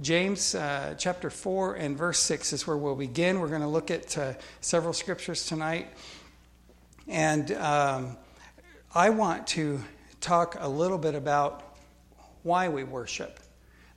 James 0.00 0.54
uh, 0.54 0.94
chapter 0.96 1.28
4 1.28 1.74
and 1.74 1.98
verse 1.98 2.20
6 2.20 2.52
is 2.52 2.66
where 2.68 2.76
we'll 2.76 2.94
begin. 2.94 3.40
We're 3.40 3.48
going 3.48 3.62
to 3.62 3.66
look 3.66 3.90
at 3.90 4.16
uh, 4.16 4.34
several 4.60 4.92
scriptures 4.92 5.46
tonight. 5.46 5.88
And 7.08 7.50
um, 7.52 8.16
I 8.94 9.10
want 9.10 9.48
to 9.48 9.82
talk 10.20 10.56
a 10.60 10.68
little 10.68 10.98
bit 10.98 11.16
about 11.16 11.74
why 12.44 12.68
we 12.68 12.84
worship, 12.84 13.40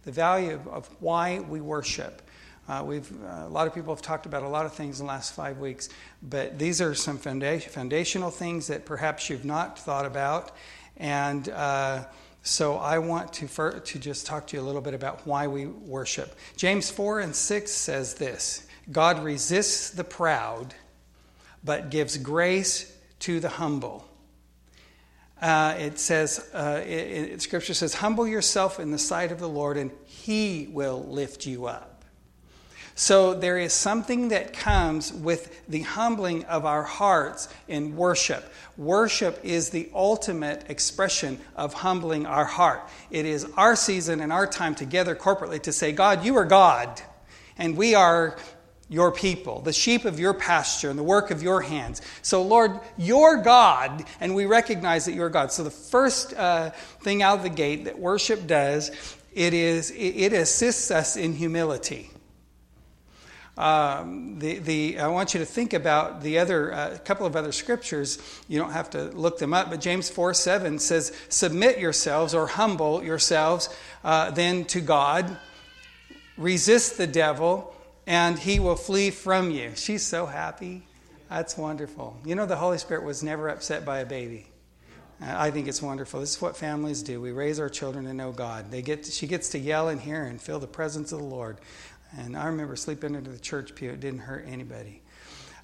the 0.04 0.12
value 0.12 0.60
of, 0.72 0.90
why 1.00 1.40
we 1.40 1.62
worship. 1.62 2.24
Uh, 2.68 2.82
we've 2.84 3.12
uh, 3.24 3.46
a 3.46 3.50
lot 3.50 3.68
of 3.68 3.76
people 3.76 3.94
have 3.94 4.02
talked 4.02 4.26
about 4.26 4.42
a 4.42 4.48
lot 4.48 4.66
of 4.66 4.74
things 4.74 5.00
in 5.00 5.06
the 5.06 5.12
last 5.12 5.36
five 5.36 5.60
weeks, 5.60 5.90
but 6.24 6.58
these 6.58 6.82
are 6.82 6.96
some 6.96 7.20
foundational 7.20 8.32
things 8.32 8.66
that 8.68 8.86
perhaps 8.86 9.30
you've 9.30 9.46
not 9.46 9.78
thought 9.78 10.08
about, 10.08 10.56
and 10.98 11.50
uh, 11.50 12.06
so 12.44 12.78
I 12.78 12.98
want 13.00 13.34
to, 13.34 13.48
for, 13.48 13.80
to 13.80 14.00
just 14.00 14.26
talk 14.26 14.48
to 14.48 14.58
you 14.58 14.64
a 14.64 14.66
little 14.66 14.82
bit 14.82 14.94
about 14.94 15.28
why 15.28 15.48
we 15.48 15.68
worship. 15.68 16.36
James 16.56 16.90
4 16.90 17.20
and 17.20 17.36
6 17.36 17.72
says 17.72 18.16
this 18.16 18.68
God 18.92 19.24
resists 19.24 19.92
the 19.92 20.04
proud, 20.04 20.74
but 21.64 21.90
gives 21.92 22.18
grace 22.18 22.96
to 23.20 23.40
the 23.40 23.50
humble. 23.50 24.08
Uh, 25.40 25.76
it 25.80 25.98
says, 25.98 26.50
uh, 26.54 26.84
it, 26.86 26.90
it, 26.90 27.42
Scripture 27.42 27.74
says, 27.74 27.96
Humble 27.96 28.28
yourself 28.28 28.80
in 28.80 28.92
the 28.92 29.00
sight 29.00 29.32
of 29.32 29.40
the 29.40 29.50
Lord, 29.50 29.78
and 29.78 29.92
he 30.06 30.68
will 30.72 31.04
lift 31.04 31.48
you 31.48 31.66
up. 31.66 31.91
So 33.02 33.34
there 33.34 33.58
is 33.58 33.74
something 33.74 34.28
that 34.28 34.54
comes 34.54 35.12
with 35.12 35.68
the 35.68 35.82
humbling 35.82 36.46
of 36.46 36.68
our 36.68 36.84
hearts 36.84 37.50
in 37.68 37.96
worship. 37.96 38.54
Worship 38.78 39.40
is 39.42 39.72
the 39.72 39.90
ultimate 39.92 40.70
expression 40.70 41.40
of 41.56 41.74
humbling 41.74 42.28
our 42.28 42.46
heart. 42.46 42.88
It 43.10 43.26
is 43.26 43.48
our 43.58 43.76
season 43.76 44.22
and 44.22 44.32
our 44.32 44.46
time 44.46 44.76
together 44.76 45.16
corporately 45.16 45.60
to 45.64 45.74
say, 45.74 45.94
God, 45.94 46.24
you 46.24 46.36
are 46.36 46.46
God, 46.46 47.02
and 47.58 47.76
we 47.76 47.96
are 47.96 48.38
your 48.88 49.12
people, 49.12 49.62
the 49.62 49.74
sheep 49.74 50.06
of 50.06 50.20
your 50.20 50.36
pasture, 50.36 50.92
and 50.92 51.00
the 51.00 51.04
work 51.04 51.32
of 51.32 51.42
your 51.42 51.62
hands. 51.62 52.04
So, 52.22 52.44
Lord, 52.44 52.80
you're 53.00 53.38
God, 53.38 54.06
and 54.20 54.36
we 54.36 54.46
recognize 54.46 55.06
that 55.06 55.14
you're 55.14 55.32
God. 55.32 55.52
So, 55.52 55.64
the 55.64 55.72
first 55.72 56.36
uh, 56.36 56.70
thing 57.02 57.24
out 57.24 57.38
of 57.38 57.44
the 57.44 57.50
gate 57.50 57.86
that 57.86 57.98
worship 57.98 58.46
does, 58.46 58.92
it 59.34 59.56
is 59.56 59.90
it 59.90 60.34
assists 60.34 60.92
us 60.92 61.18
in 61.18 61.34
humility. 61.34 62.11
Um, 63.62 64.40
the, 64.40 64.58
the, 64.58 64.98
I 64.98 65.08
want 65.08 65.36
you 65.36 65.40
to 65.40 65.46
think 65.46 65.74
about 65.74 66.24
the 66.24 66.40
other, 66.40 66.72
a 66.72 66.76
uh, 66.76 66.98
couple 66.98 67.28
of 67.28 67.36
other 67.36 67.52
scriptures. 67.52 68.18
You 68.48 68.58
don't 68.58 68.72
have 68.72 68.90
to 68.90 69.04
look 69.12 69.38
them 69.38 69.54
up, 69.54 69.70
but 69.70 69.80
James 69.80 70.10
4 70.10 70.34
7 70.34 70.80
says, 70.80 71.16
Submit 71.30 71.78
yourselves 71.78 72.34
or 72.34 72.48
humble 72.48 73.04
yourselves 73.04 73.70
uh, 74.04 74.32
then 74.32 74.66
to 74.66 74.82
God, 74.82 75.38
resist 76.38 76.98
the 76.98 77.06
devil, 77.06 77.76
and 78.08 78.40
he 78.40 78.60
will 78.60 78.76
flee 78.76 79.12
from 79.12 79.52
you. 79.52 79.74
She's 79.76 80.04
so 80.04 80.26
happy. 80.26 80.82
That's 81.30 81.56
wonderful. 81.56 82.18
You 82.26 82.34
know, 82.34 82.48
the 82.48 82.56
Holy 82.56 82.80
Spirit 82.80 83.04
was 83.04 83.22
never 83.22 83.48
upset 83.48 83.86
by 83.86 84.00
a 84.00 84.08
baby. 84.08 84.48
I 85.24 85.52
think 85.52 85.68
it's 85.68 85.84
wonderful. 85.84 86.20
This 86.20 86.32
is 86.32 86.42
what 86.42 86.58
families 86.58 87.04
do. 87.04 87.22
We 87.22 87.32
raise 87.32 87.60
our 87.60 87.70
children 87.70 88.06
to 88.06 88.14
know 88.14 88.32
God. 88.32 88.72
They 88.72 88.82
get, 88.82 89.06
she 89.06 89.28
gets 89.28 89.50
to 89.50 89.60
yell 89.60 89.88
and 89.90 90.02
hear 90.02 90.24
and 90.24 90.42
feel 90.42 90.58
the 90.58 90.66
presence 90.66 91.12
of 91.12 91.20
the 91.20 91.26
Lord. 91.26 91.60
And 92.18 92.36
I 92.36 92.48
remember 92.48 92.76
sleeping 92.76 93.16
under 93.16 93.32
the 93.32 93.40
church 93.40 93.76
pew. 93.76 93.92
It 93.92 94.00
didn't 94.00 94.20
hurt 94.20 94.46
anybody. 94.48 95.02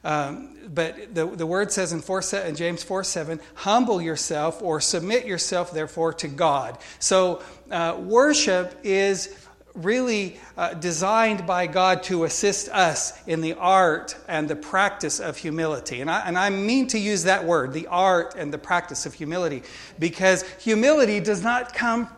Um, 0.03 0.57
but 0.69 1.13
the, 1.13 1.25
the 1.25 1.45
word 1.45 1.71
says 1.71 1.91
in, 1.91 2.01
4, 2.01 2.21
in 2.45 2.55
James 2.55 2.83
4 2.83 3.03
7, 3.03 3.39
humble 3.55 4.01
yourself 4.01 4.61
or 4.61 4.79
submit 4.79 5.25
yourself, 5.25 5.71
therefore, 5.71 6.13
to 6.13 6.27
God. 6.27 6.77
So, 6.99 7.41
uh, 7.71 7.97
worship 7.99 8.79
is 8.83 9.37
really 9.73 10.39
uh, 10.57 10.73
designed 10.73 11.45
by 11.45 11.67
God 11.67 12.03
to 12.03 12.23
assist 12.23 12.67
us 12.69 13.21
in 13.27 13.41
the 13.41 13.53
art 13.53 14.15
and 14.27 14.49
the 14.49 14.55
practice 14.55 15.19
of 15.19 15.37
humility. 15.37 16.01
And 16.01 16.09
I, 16.09 16.21
and 16.21 16.37
I 16.37 16.49
mean 16.49 16.87
to 16.87 16.99
use 16.99 17.23
that 17.23 17.45
word, 17.45 17.73
the 17.73 17.87
art 17.87 18.35
and 18.35 18.51
the 18.51 18.57
practice 18.57 19.05
of 19.05 19.13
humility, 19.13 19.63
because 19.99 20.43
humility 20.59 21.19
does 21.19 21.43
not 21.43 21.73
come 21.73 22.09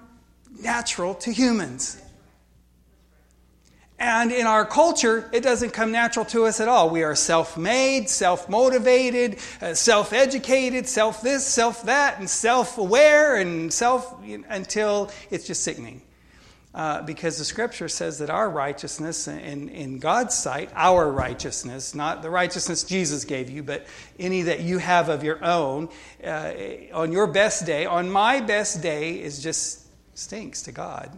natural 0.62 1.16
to 1.16 1.31
humans. 1.31 2.01
And 3.99 4.31
in 4.31 4.47
our 4.47 4.65
culture, 4.65 5.29
it 5.33 5.43
doesn't 5.43 5.71
come 5.71 5.91
natural 5.91 6.23
to 6.27 6.45
us 6.45 6.61
at 6.61 6.69
all. 6.69 6.89
We 6.89 7.03
are 7.03 7.15
self 7.15 7.57
made, 7.57 8.09
self 8.09 8.47
motivated, 8.47 9.39
uh, 9.61 9.73
self 9.73 10.13
educated, 10.13 10.87
self 10.87 11.21
this, 11.21 11.45
self 11.45 11.83
that, 11.83 12.17
and 12.17 12.29
self 12.29 12.77
aware, 12.77 13.35
and 13.35 13.73
self 13.73 14.15
until 14.47 15.11
it's 15.29 15.45
just 15.45 15.63
sickening. 15.63 16.01
Uh, 16.73 17.01
because 17.01 17.38
the 17.38 17.43
scripture 17.43 17.89
says 17.89 18.19
that 18.19 18.29
our 18.29 18.49
righteousness 18.49 19.27
in, 19.27 19.67
in 19.69 19.97
God's 19.97 20.35
sight, 20.35 20.69
our 20.75 21.11
righteousness, 21.11 21.93
not 21.93 22.21
the 22.21 22.29
righteousness 22.29 22.83
Jesus 22.83 23.25
gave 23.25 23.49
you, 23.49 23.63
but 23.63 23.85
any 24.17 24.43
that 24.43 24.61
you 24.61 24.77
have 24.77 25.09
of 25.09 25.23
your 25.23 25.43
own, 25.43 25.89
uh, 26.23 26.53
on 26.93 27.11
your 27.11 27.27
best 27.27 27.65
day, 27.65 27.85
on 27.85 28.09
my 28.09 28.39
best 28.39 28.81
day, 28.81 29.19
is 29.19 29.41
just 29.41 29.88
stinks 30.17 30.61
to 30.61 30.71
God. 30.71 31.11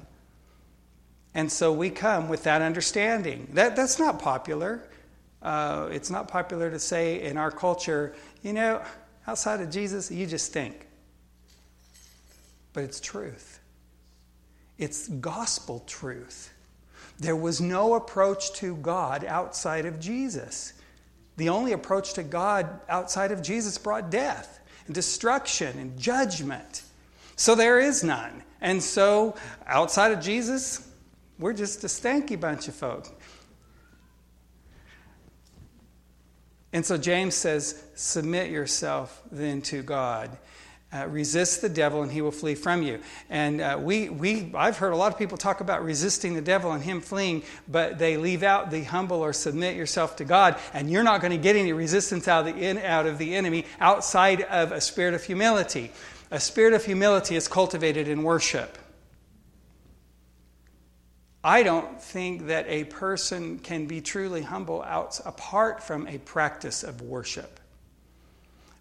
And 1.33 1.51
so 1.51 1.71
we 1.71 1.89
come 1.89 2.27
with 2.27 2.43
that 2.43 2.61
understanding. 2.61 3.47
That, 3.53 3.75
that's 3.75 3.99
not 3.99 4.19
popular. 4.19 4.83
Uh, 5.41 5.89
it's 5.91 6.09
not 6.09 6.27
popular 6.27 6.69
to 6.69 6.79
say 6.79 7.21
in 7.21 7.37
our 7.37 7.51
culture, 7.51 8.13
you 8.43 8.53
know, 8.53 8.81
outside 9.27 9.61
of 9.61 9.69
Jesus, 9.71 10.11
you 10.11 10.27
just 10.27 10.51
think. 10.51 10.87
But 12.73 12.83
it's 12.83 12.99
truth, 12.99 13.59
it's 14.77 15.07
gospel 15.07 15.83
truth. 15.87 16.53
There 17.19 17.35
was 17.35 17.61
no 17.61 17.93
approach 17.93 18.53
to 18.53 18.75
God 18.77 19.23
outside 19.25 19.85
of 19.85 19.99
Jesus. 19.99 20.73
The 21.37 21.49
only 21.49 21.73
approach 21.73 22.13
to 22.13 22.23
God 22.23 22.67
outside 22.89 23.31
of 23.31 23.43
Jesus 23.43 23.77
brought 23.77 24.09
death 24.09 24.59
and 24.85 24.95
destruction 24.95 25.77
and 25.77 25.99
judgment. 25.99 26.83
So 27.35 27.53
there 27.53 27.79
is 27.79 28.03
none. 28.03 28.43
And 28.59 28.81
so 28.81 29.35
outside 29.67 30.11
of 30.11 30.19
Jesus, 30.19 30.87
we're 31.41 31.53
just 31.53 31.83
a 31.83 31.87
stanky 31.87 32.39
bunch 32.39 32.67
of 32.67 32.75
folk. 32.75 33.07
And 36.71 36.85
so 36.85 36.97
James 36.97 37.35
says, 37.35 37.83
Submit 37.95 38.49
yourself 38.49 39.21
then 39.31 39.61
to 39.63 39.81
God. 39.81 40.37
Uh, 40.93 41.07
resist 41.07 41.61
the 41.61 41.69
devil 41.69 42.03
and 42.03 42.11
he 42.11 42.21
will 42.21 42.31
flee 42.31 42.53
from 42.53 42.83
you. 42.83 42.99
And 43.29 43.61
uh, 43.61 43.79
we, 43.81 44.09
we, 44.09 44.51
I've 44.53 44.77
heard 44.77 44.91
a 44.91 44.97
lot 44.97 45.13
of 45.13 45.17
people 45.17 45.37
talk 45.37 45.61
about 45.61 45.85
resisting 45.85 46.33
the 46.33 46.41
devil 46.41 46.73
and 46.73 46.83
him 46.83 46.99
fleeing, 46.99 47.43
but 47.65 47.97
they 47.97 48.17
leave 48.17 48.43
out 48.43 48.71
the 48.71 48.83
humble 48.83 49.21
or 49.21 49.31
submit 49.31 49.77
yourself 49.77 50.17
to 50.17 50.25
God, 50.25 50.57
and 50.73 50.91
you're 50.91 51.03
not 51.03 51.21
going 51.21 51.31
to 51.31 51.37
get 51.37 51.55
any 51.55 51.71
resistance 51.71 52.27
out 52.27 52.45
of, 52.45 52.53
the, 52.53 52.61
in, 52.61 52.77
out 52.77 53.05
of 53.05 53.19
the 53.19 53.35
enemy 53.35 53.65
outside 53.79 54.41
of 54.41 54.73
a 54.73 54.81
spirit 54.81 55.13
of 55.13 55.23
humility. 55.23 55.93
A 56.29 56.41
spirit 56.41 56.73
of 56.73 56.83
humility 56.83 57.37
is 57.37 57.47
cultivated 57.47 58.09
in 58.09 58.23
worship. 58.23 58.77
I 61.43 61.63
don't 61.63 61.99
think 61.99 62.47
that 62.47 62.65
a 62.67 62.83
person 62.83 63.57
can 63.59 63.87
be 63.87 64.01
truly 64.01 64.43
humble 64.43 64.83
out, 64.83 65.19
apart 65.25 65.81
from 65.81 66.07
a 66.07 66.19
practice 66.19 66.83
of 66.83 67.01
worship. 67.01 67.59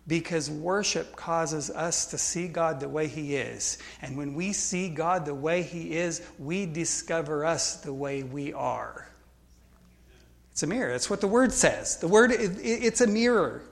Because 0.06 0.50
worship 0.50 1.16
causes 1.16 1.71
us 1.71 2.06
to 2.06 2.19
see 2.19 2.48
God 2.48 2.81
the 2.81 2.88
way 2.88 3.06
He 3.06 3.37
is. 3.37 3.78
And 4.03 4.16
when 4.16 4.34
we 4.34 4.53
see 4.53 4.88
God 4.88 5.25
the 5.25 5.34
way 5.34 5.62
He 5.62 5.97
is, 5.97 6.21
we 6.38 6.66
discover 6.66 7.47
us 7.47 7.76
the 7.76 7.94
way 7.94 8.22
we 8.22 8.53
are. 8.53 9.06
It's 10.53 10.62
a 10.62 10.66
mirror. 10.66 10.91
That's 10.91 11.09
what 11.09 11.21
the 11.21 11.28
word 11.28 11.53
says. 11.53 11.97
The 11.98 12.09
word, 12.09 12.32
it's 12.32 13.00
a 13.00 13.06
mirror. 13.06 13.62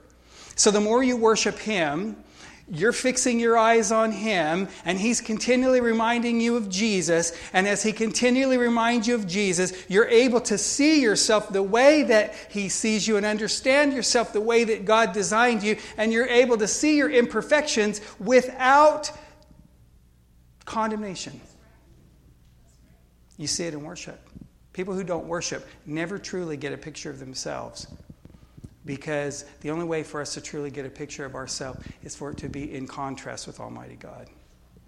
So 0.55 0.71
the 0.71 0.81
more 0.81 1.03
you 1.03 1.17
worship 1.17 1.59
Him, 1.59 2.15
you're 2.71 2.91
fixing 2.91 3.39
your 3.39 3.57
eyes 3.57 3.91
on 3.91 4.11
Him, 4.11 4.67
and 4.85 4.99
He's 4.99 5.21
continually 5.21 5.81
reminding 5.81 6.39
you 6.39 6.55
of 6.55 6.69
Jesus. 6.69 7.33
And 7.53 7.67
as 7.67 7.83
He 7.83 7.91
continually 7.91 8.57
reminds 8.57 9.07
you 9.07 9.15
of 9.15 9.27
Jesus, 9.27 9.73
you're 9.87 10.07
able 10.07 10.41
to 10.41 10.57
see 10.57 11.01
yourself 11.01 11.49
the 11.49 11.63
way 11.63 12.03
that 12.03 12.33
He 12.49 12.69
sees 12.69 13.07
you 13.07 13.17
and 13.17 13.25
understand 13.25 13.93
yourself 13.93 14.33
the 14.33 14.41
way 14.41 14.63
that 14.63 14.85
God 14.85 15.13
designed 15.13 15.63
you. 15.63 15.77
And 15.97 16.13
you're 16.13 16.27
able 16.27 16.57
to 16.57 16.67
see 16.67 16.97
your 16.97 17.09
imperfections 17.09 18.01
without 18.19 19.11
condemnation. 20.65 21.39
You 23.37 23.47
see 23.47 23.65
it 23.65 23.73
in 23.73 23.83
worship. 23.83 24.19
People 24.73 24.93
who 24.93 25.03
don't 25.03 25.25
worship 25.25 25.67
never 25.85 26.17
truly 26.17 26.57
get 26.57 26.73
a 26.73 26.77
picture 26.77 27.09
of 27.09 27.19
themselves 27.19 27.87
because 28.89 29.45
the 29.61 29.69
only 29.69 29.85
way 29.85 30.01
for 30.01 30.19
us 30.19 30.33
to 30.33 30.41
truly 30.41 30.71
get 30.71 30.83
a 30.83 30.89
picture 30.89 31.23
of 31.23 31.35
ourselves 31.35 31.79
is 32.01 32.15
for 32.15 32.31
it 32.31 32.37
to 32.37 32.49
be 32.49 32.73
in 32.73 32.87
contrast 32.87 33.45
with 33.45 33.59
Almighty 33.59 33.95
God. 33.95 34.27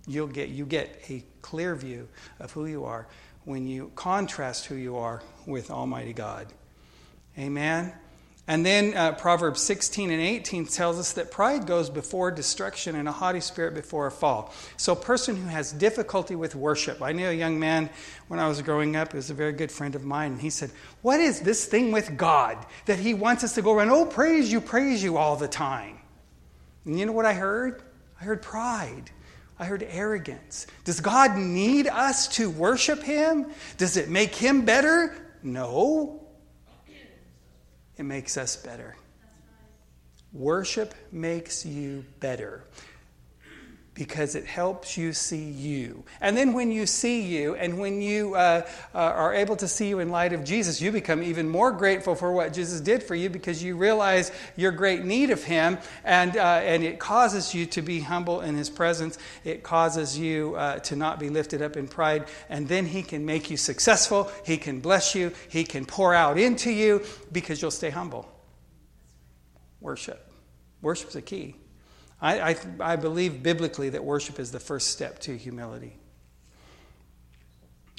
You'll 0.07 0.25
get, 0.25 0.49
you 0.49 0.65
get 0.65 1.03
a 1.07 1.23
clear 1.43 1.75
view 1.75 2.07
of 2.39 2.51
who 2.51 2.65
you 2.65 2.83
are 2.83 3.05
when 3.45 3.67
you 3.67 3.91
contrast 3.93 4.65
who 4.65 4.73
you 4.73 4.97
are 4.97 5.21
with 5.45 5.69
Almighty 5.69 6.13
God. 6.13 6.47
Amen? 7.37 7.93
And 8.51 8.65
then 8.65 8.97
uh, 8.97 9.13
Proverbs 9.13 9.61
16 9.61 10.11
and 10.11 10.21
18 10.21 10.65
tells 10.65 10.99
us 10.99 11.13
that 11.13 11.31
pride 11.31 11.65
goes 11.65 11.89
before 11.89 12.31
destruction 12.31 12.97
and 12.97 13.07
a 13.07 13.11
haughty 13.13 13.39
spirit 13.39 13.73
before 13.73 14.07
a 14.07 14.11
fall. 14.11 14.53
So, 14.75 14.91
a 14.91 14.95
person 14.97 15.37
who 15.37 15.47
has 15.47 15.71
difficulty 15.71 16.35
with 16.35 16.53
worship. 16.53 17.01
I 17.01 17.13
knew 17.13 17.29
a 17.29 17.33
young 17.33 17.57
man 17.57 17.89
when 18.27 18.41
I 18.41 18.49
was 18.49 18.61
growing 18.61 18.97
up, 18.97 19.13
he 19.13 19.15
was 19.15 19.29
a 19.29 19.33
very 19.33 19.53
good 19.53 19.71
friend 19.71 19.95
of 19.95 20.03
mine, 20.03 20.33
and 20.33 20.41
he 20.41 20.49
said, 20.49 20.69
What 21.01 21.21
is 21.21 21.39
this 21.39 21.65
thing 21.65 21.93
with 21.93 22.17
God 22.17 22.57
that 22.87 22.99
he 22.99 23.13
wants 23.13 23.45
us 23.45 23.55
to 23.55 23.61
go 23.61 23.71
around, 23.71 23.89
oh, 23.89 24.05
praise 24.05 24.51
you, 24.51 24.59
praise 24.59 25.01
you 25.01 25.15
all 25.15 25.37
the 25.37 25.47
time? 25.47 25.99
And 26.83 26.99
you 26.99 27.05
know 27.05 27.13
what 27.13 27.25
I 27.25 27.33
heard? 27.33 27.81
I 28.19 28.25
heard 28.25 28.41
pride. 28.41 29.11
I 29.59 29.63
heard 29.63 29.87
arrogance. 29.89 30.67
Does 30.83 30.99
God 30.99 31.37
need 31.37 31.87
us 31.87 32.27
to 32.35 32.49
worship 32.49 33.01
Him? 33.01 33.45
Does 33.77 33.95
it 33.95 34.09
make 34.09 34.35
Him 34.35 34.65
better? 34.65 35.15
No 35.41 36.20
it 38.01 38.05
makes 38.05 38.35
us 38.35 38.55
better. 38.55 38.95
Worship 40.33 40.95
makes 41.11 41.63
you 41.67 42.03
better 42.19 42.63
because 43.93 44.35
it 44.35 44.45
helps 44.45 44.95
you 44.95 45.11
see 45.11 45.51
you. 45.51 46.03
And 46.21 46.35
then 46.35 46.53
when 46.53 46.71
you 46.71 46.85
see 46.85 47.21
you 47.21 47.55
and 47.55 47.77
when 47.77 48.01
you 48.01 48.35
uh, 48.35 48.65
uh, 48.95 48.97
are 48.97 49.33
able 49.33 49.57
to 49.57 49.67
see 49.67 49.89
you 49.89 49.99
in 49.99 50.09
light 50.09 50.31
of 50.31 50.45
Jesus, 50.45 50.81
you 50.81 50.93
become 50.93 51.21
even 51.21 51.49
more 51.49 51.73
grateful 51.73 52.15
for 52.15 52.31
what 52.31 52.53
Jesus 52.53 52.79
did 52.79 53.03
for 53.03 53.15
you 53.15 53.29
because 53.29 53.61
you 53.61 53.75
realize 53.75 54.31
your 54.55 54.71
great 54.71 55.03
need 55.03 55.29
of 55.29 55.43
Him 55.43 55.77
and, 56.05 56.37
uh, 56.37 56.61
and 56.63 56.83
it 56.83 56.99
causes 56.99 57.53
you 57.53 57.65
to 57.65 57.81
be 57.81 57.99
humble 57.99 58.41
in 58.41 58.55
His 58.55 58.69
presence. 58.69 59.17
It 59.43 59.61
causes 59.61 60.17
you 60.17 60.55
uh, 60.55 60.79
to 60.79 60.95
not 60.95 61.19
be 61.19 61.29
lifted 61.29 61.61
up 61.61 61.75
in 61.75 61.87
pride. 61.87 62.27
And 62.47 62.69
then 62.69 62.85
He 62.85 63.03
can 63.03 63.25
make 63.25 63.51
you 63.51 63.57
successful. 63.57 64.31
He 64.45 64.55
can 64.55 64.79
bless 64.79 65.15
you. 65.15 65.33
He 65.49 65.65
can 65.65 65.85
pour 65.85 66.13
out 66.13 66.39
into 66.39 66.71
you 66.71 67.03
because 67.33 67.61
you'll 67.61 67.71
stay 67.71 67.89
humble. 67.89 68.31
Worship. 69.81 70.31
Worship's 70.81 71.15
a 71.15 71.21
key. 71.21 71.55
I, 72.21 72.51
I, 72.51 72.55
I 72.79 72.95
believe 72.95 73.41
biblically 73.41 73.89
that 73.89 74.03
worship 74.03 74.39
is 74.39 74.51
the 74.51 74.59
first 74.59 74.89
step 74.89 75.19
to 75.19 75.35
humility. 75.35 75.95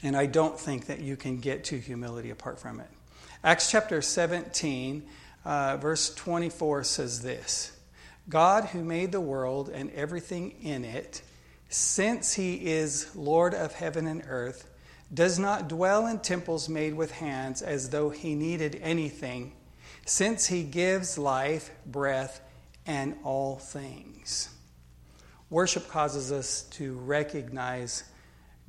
And 0.02 0.16
I 0.16 0.26
don't 0.26 0.58
think 0.58 0.86
that 0.86 1.00
you 1.00 1.16
can 1.16 1.38
get 1.38 1.64
to 1.64 1.78
humility 1.78 2.30
apart 2.30 2.58
from 2.58 2.80
it. 2.80 2.88
Acts 3.44 3.70
chapter 3.70 4.02
17, 4.02 5.02
uh, 5.44 5.76
verse 5.78 6.14
24 6.14 6.84
says 6.84 7.22
this 7.22 7.76
God, 8.28 8.66
who 8.66 8.84
made 8.84 9.10
the 9.10 9.20
world 9.20 9.68
and 9.68 9.90
everything 9.92 10.54
in 10.62 10.84
it, 10.84 11.22
since 11.68 12.34
he 12.34 12.54
is 12.54 13.14
Lord 13.16 13.54
of 13.54 13.72
heaven 13.72 14.06
and 14.06 14.22
earth, 14.28 14.68
does 15.12 15.38
not 15.38 15.68
dwell 15.68 16.06
in 16.06 16.18
temples 16.20 16.68
made 16.68 16.94
with 16.94 17.12
hands 17.12 17.62
as 17.62 17.90
though 17.90 18.10
he 18.10 18.34
needed 18.34 18.78
anything, 18.82 19.52
since 20.06 20.46
he 20.46 20.62
gives 20.62 21.18
life, 21.18 21.70
breath, 21.86 22.40
and 22.86 23.16
all 23.24 23.56
things. 23.56 24.48
Worship 25.50 25.88
causes 25.88 26.32
us 26.32 26.62
to 26.62 26.94
recognize 26.94 28.04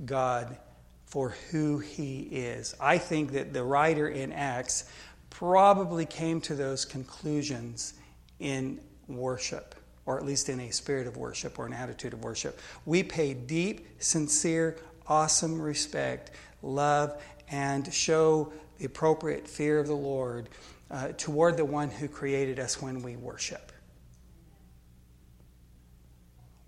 God 0.05 0.57
for 1.05 1.29
who 1.51 1.79
He 1.79 2.21
is. 2.21 2.75
I 2.79 2.97
think 2.97 3.33
that 3.33 3.53
the 3.53 3.63
writer 3.63 4.07
in 4.07 4.31
Acts 4.31 4.85
probably 5.29 6.05
came 6.05 6.41
to 6.41 6.55
those 6.55 6.85
conclusions 6.85 7.93
in 8.39 8.79
worship, 9.07 9.75
or 10.05 10.17
at 10.17 10.25
least 10.25 10.49
in 10.49 10.59
a 10.59 10.71
spirit 10.71 11.07
of 11.07 11.17
worship 11.17 11.57
or 11.57 11.65
an 11.65 11.73
attitude 11.73 12.13
of 12.13 12.23
worship. 12.23 12.59
We 12.85 13.03
pay 13.03 13.33
deep, 13.33 13.87
sincere, 13.99 14.77
awesome 15.07 15.61
respect, 15.61 16.31
love, 16.61 17.21
and 17.49 17.93
show 17.93 18.53
the 18.77 18.85
appropriate 18.85 19.47
fear 19.47 19.79
of 19.79 19.87
the 19.87 19.95
Lord 19.95 20.49
uh, 20.89 21.09
toward 21.17 21.57
the 21.57 21.65
one 21.65 21.89
who 21.89 22.07
created 22.07 22.59
us 22.59 22.81
when 22.81 23.01
we 23.01 23.15
worship. 23.15 23.72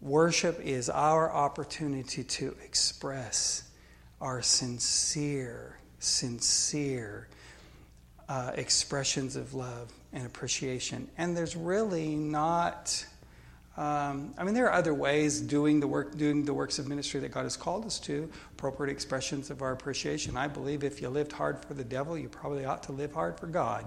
Worship 0.06 0.62
is 0.63 0.88
our 0.88 1.31
opportunity 1.31 2.24
to 2.24 2.56
express 2.63 3.63
our 4.22 4.40
sincere, 4.44 5.80
sincere 5.98 7.28
uh, 8.30 8.52
expressions 8.54 9.36
of 9.36 9.56
love 9.56 9.92
and 10.13 10.28
appreciation. 10.28 11.10
And 11.18 11.36
there's 11.36 11.56
really 11.56 12.16
not. 12.16 13.04
Um, 13.78 14.36
I 14.38 14.44
mean, 14.44 14.54
there 14.54 14.68
are 14.68 14.74
other 14.74 14.94
ways 14.94 15.42
doing 15.42 15.80
the 15.80 15.88
work, 15.88 16.16
doing 16.16 16.46
the 16.46 16.54
works 16.54 16.78
of 16.78 16.88
ministry 16.88 17.19
that 17.22 17.31
God 17.31 17.42
has 17.42 17.57
called 17.57 17.84
us 17.88 18.00
to, 18.02 18.30
appropriate 18.52 18.92
expressions 18.92 19.50
of 19.50 19.63
our 19.63 19.72
appreciation. 19.72 20.38
I 20.38 20.48
believe 20.48 20.84
if 20.84 21.02
you 21.02 21.10
lived 21.10 21.31
hard 21.31 21.66
for 21.66 21.74
the 21.74 21.84
devil, 21.84 22.16
you 22.16 22.30
probably 22.30 22.63
ought 22.63 22.84
to 22.84 22.92
live 22.92 23.12
hard 23.12 23.40
for 23.40 23.48
God, 23.48 23.86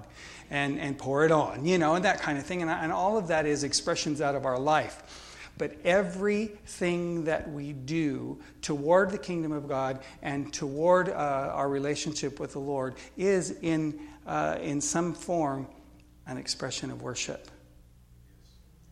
and 0.50 0.80
and 0.80 0.98
pour 0.98 1.24
it 1.24 1.30
on, 1.30 1.64
you 1.64 1.78
know, 1.78 1.94
and 1.94 2.04
that 2.04 2.20
kind 2.20 2.38
of 2.38 2.44
thing. 2.44 2.60
And, 2.60 2.70
and 2.72 2.90
all 2.90 3.16
of 3.16 3.28
that 3.28 3.46
is 3.46 3.62
expressions 3.62 4.20
out 4.20 4.34
of 4.34 4.44
our 4.44 4.58
life. 4.58 5.26
But 5.58 5.76
everything 5.84 7.24
that 7.24 7.50
we 7.50 7.72
do 7.72 8.38
toward 8.62 9.10
the 9.10 9.18
kingdom 9.18 9.52
of 9.52 9.68
God 9.68 10.00
and 10.22 10.52
toward 10.52 11.08
uh, 11.08 11.12
our 11.12 11.68
relationship 11.68 12.40
with 12.40 12.52
the 12.52 12.60
Lord 12.60 12.94
is 13.16 13.50
in, 13.62 13.98
uh, 14.26 14.58
in 14.62 14.80
some 14.80 15.12
form 15.12 15.66
an 16.26 16.38
expression 16.38 16.90
of 16.90 17.02
worship. 17.02 17.50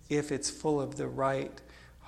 If 0.09 0.33
it's 0.33 0.51
full 0.51 0.81
of 0.81 0.97
the 0.97 1.07
right 1.07 1.53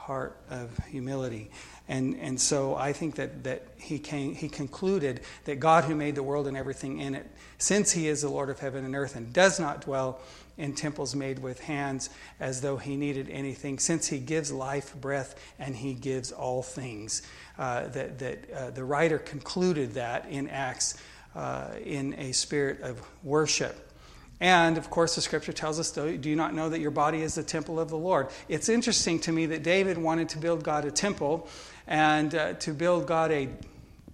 heart 0.09 0.41
of 0.49 0.75
humility. 0.87 1.51
And, 1.87 2.17
and 2.17 2.41
so 2.41 2.75
I 2.75 2.95
think 2.95 3.17
that, 3.17 3.45
that 3.45 3.67
he, 3.77 3.99
came, 3.99 4.35
he 4.35 4.49
concluded 4.49 5.21
that 5.45 5.61
God, 5.61 5.85
who 5.85 5.95
made 5.95 6.15
the 6.15 6.23
world 6.23 6.47
and 6.47 6.57
everything 6.57 6.99
in 6.99 7.15
it, 7.15 7.31
since 7.59 7.93
he 7.93 8.09
is 8.09 8.23
the 8.23 8.31
Lord 8.31 8.49
of 8.49 8.59
heaven 8.59 8.87
and 8.87 8.97
earth 8.97 9.17
and 9.17 9.35
does 9.35 9.61
not 9.61 9.83
dwell 9.83 10.21
in 10.59 10.75
temples 10.75 11.15
made 11.15 11.39
with 11.39 11.61
hands 11.61 12.11
as 12.41 12.61
though 12.61 12.77
he 12.77 12.97
needed 12.97 13.31
anything, 13.31 13.79
since 13.79 14.09
he 14.09 14.19
gives 14.19 14.53
life, 14.53 14.95
breath, 15.01 15.35
and 15.59 15.77
he 15.77 15.95
gives 15.95 16.33
all 16.33 16.63
things. 16.63 17.23
Uh, 17.59 17.89
that 17.89 18.19
that 18.19 18.51
uh, 18.53 18.71
the 18.71 18.85
writer 18.85 19.19
concluded 19.19 19.95
that 19.95 20.27
in 20.29 20.49
Acts 20.49 21.01
uh, 21.35 21.69
in 21.85 22.15
a 22.19 22.33
spirit 22.33 22.81
of 22.83 23.01
worship. 23.23 23.89
And 24.41 24.79
of 24.79 24.89
course, 24.91 25.15
the 25.15 25.21
scripture 25.21 25.53
tells 25.53 25.81
us, 25.81 25.91
Do 25.91 26.09
you 26.09 26.37
not 26.37 26.55
know 26.55 26.69
that 26.69 26.81
your 26.81 26.91
body 26.91 27.23
is 27.23 27.35
the 27.35 27.43
temple 27.43 27.81
of 27.81 27.91
the 27.91 27.99
Lord? 27.99 28.29
It's 28.49 28.69
interesting 28.69 29.19
to 29.21 29.33
me 29.33 29.47
that 29.47 29.63
David 29.63 29.99
wanted 29.99 30.29
to 30.31 30.39
build 30.39 30.63
God 30.63 30.85
a 30.85 30.91
temple 30.91 31.49
and 31.87 32.35
uh, 32.35 32.53
to 32.55 32.73
build 32.73 33.07
God 33.07 33.33
a 33.33 33.49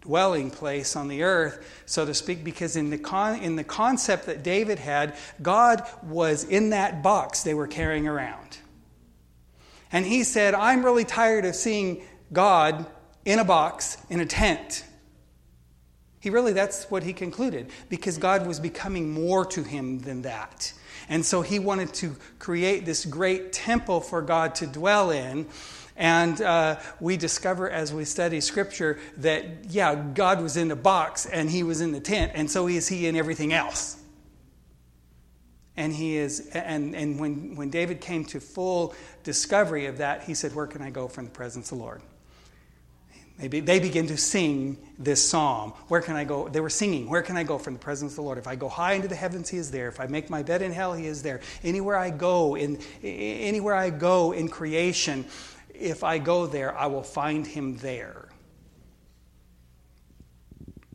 dwelling 0.04 0.50
place 0.50 0.96
on 0.96 1.08
the 1.08 1.22
earth, 1.22 1.82
so 1.86 2.04
to 2.06 2.14
speak, 2.14 2.44
because 2.44 2.76
in 2.76 2.90
the, 2.90 2.98
con- 2.98 3.40
in 3.40 3.56
the 3.56 3.64
concept 3.64 4.26
that 4.26 4.42
David 4.42 4.78
had, 4.78 5.16
God 5.42 5.82
was 6.02 6.44
in 6.44 6.70
that 6.70 7.02
box 7.02 7.42
they 7.42 7.54
were 7.54 7.66
carrying 7.66 8.06
around. 8.06 8.58
And 9.90 10.04
he 10.04 10.24
said, 10.24 10.54
I'm 10.54 10.84
really 10.84 11.04
tired 11.04 11.44
of 11.44 11.54
seeing 11.54 12.02
God 12.32 12.86
in 13.24 13.38
a 13.38 13.44
box, 13.44 13.96
in 14.10 14.20
a 14.20 14.26
tent. 14.26 14.84
He 16.20 16.30
really, 16.30 16.52
that's 16.52 16.90
what 16.90 17.02
he 17.02 17.12
concluded, 17.12 17.70
because 17.88 18.18
God 18.18 18.46
was 18.46 18.60
becoming 18.60 19.12
more 19.12 19.44
to 19.46 19.62
him 19.62 20.00
than 20.00 20.22
that. 20.22 20.72
And 21.08 21.24
so 21.24 21.42
he 21.42 21.58
wanted 21.58 21.92
to 21.94 22.16
create 22.38 22.86
this 22.86 23.04
great 23.04 23.52
temple 23.52 24.00
for 24.00 24.22
God 24.22 24.54
to 24.56 24.66
dwell 24.66 25.10
in. 25.10 25.46
And 25.96 26.40
uh, 26.40 26.80
we 26.98 27.16
discover 27.16 27.70
as 27.70 27.92
we 27.92 28.04
study 28.04 28.40
Scripture 28.40 28.98
that, 29.18 29.66
yeah, 29.70 29.94
God 29.94 30.42
was 30.42 30.56
in 30.56 30.68
the 30.68 30.76
box 30.76 31.26
and 31.26 31.48
he 31.48 31.62
was 31.62 31.80
in 31.80 31.92
the 31.92 32.00
tent, 32.00 32.32
and 32.34 32.50
so 32.50 32.66
is 32.66 32.88
he 32.88 33.06
in 33.06 33.14
everything 33.16 33.52
else. 33.52 33.96
And 35.76 35.92
he 35.92 36.16
is, 36.16 36.48
and, 36.52 36.94
and 36.94 37.18
when, 37.18 37.56
when 37.56 37.70
David 37.70 38.00
came 38.00 38.24
to 38.26 38.40
full 38.40 38.94
discovery 39.24 39.86
of 39.86 39.98
that, 39.98 40.24
he 40.24 40.34
said, 40.34 40.54
Where 40.54 40.66
can 40.66 40.82
I 40.82 40.90
go 40.90 41.08
from 41.08 41.24
the 41.24 41.30
presence 41.30 41.72
of 41.72 41.78
the 41.78 41.84
Lord? 41.84 42.00
Maybe 43.38 43.58
they 43.58 43.80
begin 43.80 44.06
to 44.06 44.16
sing 44.16 44.78
this 44.96 45.20
psalm. 45.28 45.72
Where 45.88 46.00
can 46.00 46.14
I 46.14 46.22
go? 46.22 46.48
They 46.48 46.60
were 46.60 46.70
singing, 46.70 47.08
Where 47.08 47.22
can 47.22 47.36
I 47.36 47.42
go 47.42 47.58
from 47.58 47.72
the 47.72 47.80
presence 47.80 48.12
of 48.12 48.16
the 48.16 48.22
Lord? 48.22 48.38
If 48.38 48.46
I 48.46 48.54
go 48.54 48.68
high 48.68 48.92
into 48.92 49.08
the 49.08 49.16
heavens, 49.16 49.48
He 49.48 49.58
is 49.58 49.72
there. 49.72 49.88
If 49.88 49.98
I 49.98 50.06
make 50.06 50.30
my 50.30 50.44
bed 50.44 50.62
in 50.62 50.70
hell, 50.70 50.94
He 50.94 51.06
is 51.06 51.22
there. 51.22 51.40
Anywhere 51.64 51.96
I 51.96 52.10
go 52.10 52.56
in, 52.56 52.78
anywhere 53.02 53.74
I 53.74 53.90
go 53.90 54.30
in 54.30 54.48
creation, 54.48 55.24
if 55.74 56.04
I 56.04 56.18
go 56.18 56.46
there, 56.46 56.76
I 56.76 56.86
will 56.86 57.02
find 57.02 57.46
him 57.46 57.76
there. 57.76 58.28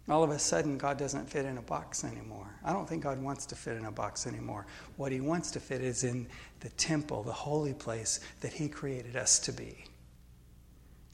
All 0.07 0.23
of 0.23 0.31
a 0.31 0.39
sudden, 0.39 0.77
God 0.77 0.97
doesn't 0.97 1.29
fit 1.29 1.45
in 1.45 1.59
a 1.59 1.61
box 1.61 2.03
anymore. 2.03 2.49
I 2.63 2.73
don't 2.73 2.89
think 2.89 3.03
God 3.03 3.21
wants 3.21 3.45
to 3.47 3.55
fit 3.55 3.77
in 3.77 3.85
a 3.85 3.91
box 3.91 4.25
anymore. 4.25 4.65
What 4.97 5.11
he 5.11 5.21
wants 5.21 5.51
to 5.51 5.59
fit 5.59 5.81
is 5.81 6.03
in 6.03 6.27
the 6.61 6.69
temple, 6.69 7.21
the 7.21 7.31
holy 7.31 7.75
place 7.75 8.19
that 8.41 8.51
he 8.51 8.67
created 8.67 9.15
us 9.15 9.37
to 9.39 9.51
be. 9.51 9.85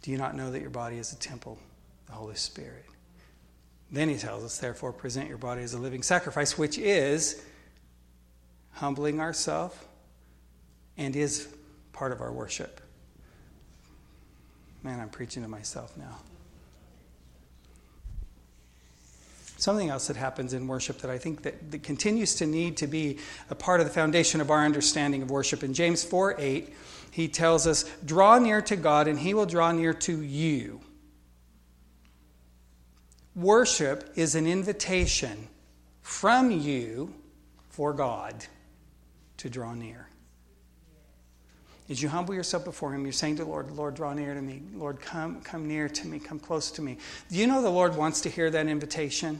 Do 0.01 0.11
you 0.11 0.17
not 0.17 0.35
know 0.35 0.49
that 0.51 0.61
your 0.61 0.69
body 0.69 0.97
is 0.97 1.11
a 1.11 1.17
temple, 1.17 1.59
the 2.05 2.13
Holy 2.13 2.35
Spirit? 2.35 2.85
Then 3.91 4.07
he 4.07 4.17
tells 4.17 4.43
us, 4.43 4.57
therefore, 4.59 4.93
present 4.93 5.27
your 5.27 5.37
body 5.37 5.61
as 5.61 5.73
a 5.73 5.77
living 5.77 6.01
sacrifice, 6.01 6.57
which 6.57 6.77
is 6.77 7.43
humbling 8.71 9.19
ourselves 9.19 9.75
and 10.97 11.15
is 11.15 11.49
part 11.91 12.11
of 12.11 12.21
our 12.21 12.31
worship. 12.31 12.81
Man, 14.85 14.99
I'm 14.99 15.09
preaching 15.09 15.41
to 15.41 15.49
myself 15.49 15.97
now. 15.97 16.19
something 19.57 19.89
else 19.89 20.05
that 20.07 20.15
happens 20.15 20.53
in 20.53 20.67
worship 20.67 20.99
that 20.99 21.09
I 21.09 21.17
think 21.17 21.41
that, 21.41 21.71
that 21.71 21.81
continues 21.81 22.35
to 22.35 22.45
need 22.45 22.77
to 22.77 22.85
be 22.85 23.17
a 23.49 23.55
part 23.55 23.79
of 23.79 23.87
the 23.87 23.91
foundation 23.91 24.41
of 24.41 24.51
our 24.51 24.63
understanding 24.63 25.23
of 25.23 25.31
worship. 25.31 25.63
In 25.63 25.73
James 25.73 26.03
4 26.03 26.35
8, 26.37 26.73
he 27.09 27.27
tells 27.27 27.65
us, 27.65 27.83
Draw 28.05 28.37
near 28.39 28.61
to 28.61 28.75
God, 28.75 29.07
and 29.07 29.17
he 29.17 29.33
will 29.33 29.47
draw 29.47 29.71
near 29.71 29.93
to 29.93 30.21
you. 30.21 30.81
Worship 33.33 34.11
is 34.15 34.35
an 34.35 34.45
invitation 34.45 35.47
from 36.03 36.51
you 36.51 37.15
for 37.69 37.91
God 37.91 38.45
to 39.37 39.49
draw 39.49 39.73
near. 39.73 40.04
As 41.87 42.01
you 42.01 42.09
humble 42.09 42.33
yourself 42.33 42.65
before 42.65 42.93
Him, 42.93 43.03
you're 43.03 43.13
saying 43.13 43.35
to 43.37 43.43
the 43.43 43.49
Lord, 43.49 43.71
Lord, 43.71 43.93
draw 43.93 44.13
near 44.13 44.33
to 44.33 44.41
me. 44.41 44.63
Lord, 44.73 44.99
come, 44.99 45.41
come 45.41 45.67
near 45.67 45.87
to 45.87 46.07
me. 46.07 46.19
Come 46.19 46.39
close 46.39 46.71
to 46.71 46.81
me. 46.81 46.97
Do 47.29 47.37
you 47.37 47.45
know 47.45 47.61
the 47.61 47.69
Lord 47.69 47.95
wants 47.95 48.21
to 48.21 48.29
hear 48.29 48.49
that 48.49 48.67
invitation? 48.67 49.39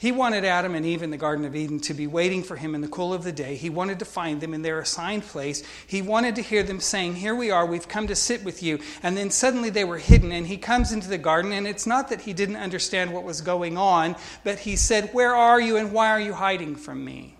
He 0.00 0.12
wanted 0.12 0.46
Adam 0.46 0.74
and 0.74 0.86
Eve 0.86 1.02
in 1.02 1.10
the 1.10 1.18
Garden 1.18 1.44
of 1.44 1.54
Eden 1.54 1.78
to 1.80 1.92
be 1.92 2.06
waiting 2.06 2.42
for 2.42 2.56
him 2.56 2.74
in 2.74 2.80
the 2.80 2.88
cool 2.88 3.12
of 3.12 3.22
the 3.22 3.32
day. 3.32 3.56
He 3.56 3.68
wanted 3.68 3.98
to 3.98 4.06
find 4.06 4.40
them 4.40 4.54
in 4.54 4.62
their 4.62 4.78
assigned 4.78 5.24
place. 5.24 5.62
He 5.86 6.00
wanted 6.00 6.36
to 6.36 6.42
hear 6.42 6.62
them 6.62 6.80
saying, 6.80 7.16
Here 7.16 7.34
we 7.34 7.50
are, 7.50 7.66
we've 7.66 7.86
come 7.86 8.06
to 8.06 8.16
sit 8.16 8.42
with 8.42 8.62
you. 8.62 8.78
And 9.02 9.14
then 9.14 9.28
suddenly 9.28 9.68
they 9.68 9.84
were 9.84 9.98
hidden, 9.98 10.32
and 10.32 10.46
he 10.46 10.56
comes 10.56 10.92
into 10.92 11.10
the 11.10 11.18
garden, 11.18 11.52
and 11.52 11.66
it's 11.66 11.86
not 11.86 12.08
that 12.08 12.22
he 12.22 12.32
didn't 12.32 12.56
understand 12.56 13.12
what 13.12 13.24
was 13.24 13.42
going 13.42 13.76
on, 13.76 14.16
but 14.42 14.60
he 14.60 14.74
said, 14.74 15.10
Where 15.12 15.34
are 15.34 15.60
you, 15.60 15.76
and 15.76 15.92
why 15.92 16.08
are 16.08 16.20
you 16.20 16.32
hiding 16.32 16.76
from 16.76 17.04
me? 17.04 17.36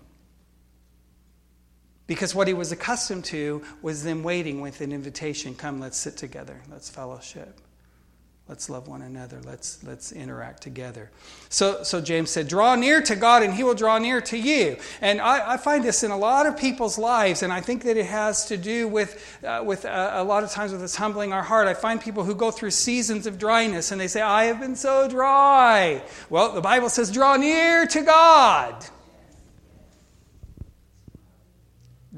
Because 2.07 2.35
what 2.35 2.47
he 2.47 2.53
was 2.53 2.71
accustomed 2.71 3.25
to 3.25 3.63
was 3.81 4.03
them 4.03 4.23
waiting 4.23 4.59
with 4.59 4.81
an 4.81 4.91
invitation 4.91 5.55
come, 5.55 5.79
let's 5.79 5.97
sit 5.97 6.17
together, 6.17 6.61
let's 6.69 6.89
fellowship. 6.89 7.59
Let's 8.51 8.69
love 8.69 8.89
one 8.89 9.01
another. 9.01 9.39
Let's, 9.45 9.81
let's 9.81 10.11
interact 10.11 10.61
together. 10.61 11.09
So, 11.47 11.83
so 11.83 12.01
James 12.01 12.31
said, 12.31 12.49
Draw 12.49 12.75
near 12.75 13.01
to 13.03 13.15
God 13.15 13.43
and 13.43 13.53
he 13.53 13.63
will 13.63 13.75
draw 13.75 13.97
near 13.97 14.19
to 14.19 14.37
you. 14.37 14.75
And 14.99 15.21
I, 15.21 15.53
I 15.53 15.57
find 15.57 15.85
this 15.85 16.03
in 16.03 16.11
a 16.11 16.17
lot 16.17 16.45
of 16.45 16.57
people's 16.57 16.97
lives, 16.97 17.43
and 17.43 17.53
I 17.53 17.61
think 17.61 17.83
that 17.83 17.95
it 17.95 18.07
has 18.07 18.47
to 18.47 18.57
do 18.57 18.89
with, 18.89 19.39
uh, 19.45 19.63
with 19.65 19.85
uh, 19.85 20.11
a 20.15 20.23
lot 20.25 20.43
of 20.43 20.51
times 20.51 20.73
with 20.73 20.83
us 20.83 20.95
humbling 20.95 21.31
our 21.31 21.43
heart. 21.43 21.69
I 21.69 21.73
find 21.73 22.01
people 22.01 22.25
who 22.25 22.35
go 22.35 22.51
through 22.51 22.71
seasons 22.71 23.25
of 23.25 23.39
dryness 23.39 23.93
and 23.93 24.01
they 24.01 24.09
say, 24.09 24.19
I 24.19 24.43
have 24.45 24.59
been 24.59 24.75
so 24.75 25.07
dry. 25.07 26.03
Well, 26.29 26.51
the 26.51 26.59
Bible 26.59 26.89
says, 26.89 27.09
Draw 27.09 27.37
near 27.37 27.85
to 27.85 28.01
God. 28.01 28.85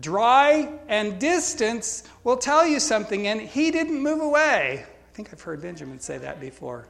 Dry 0.03 0.69
and 0.89 1.17
distance 1.17 2.03
will 2.25 2.35
tell 2.35 2.67
you 2.67 2.81
something, 2.81 3.25
and 3.25 3.39
he 3.39 3.71
didn't 3.71 4.03
move 4.03 4.19
away. 4.19 4.83
I 4.85 5.15
think 5.15 5.29
I've 5.31 5.41
heard 5.41 5.61
Benjamin 5.61 6.01
say 6.01 6.17
that 6.17 6.41
before. 6.41 6.89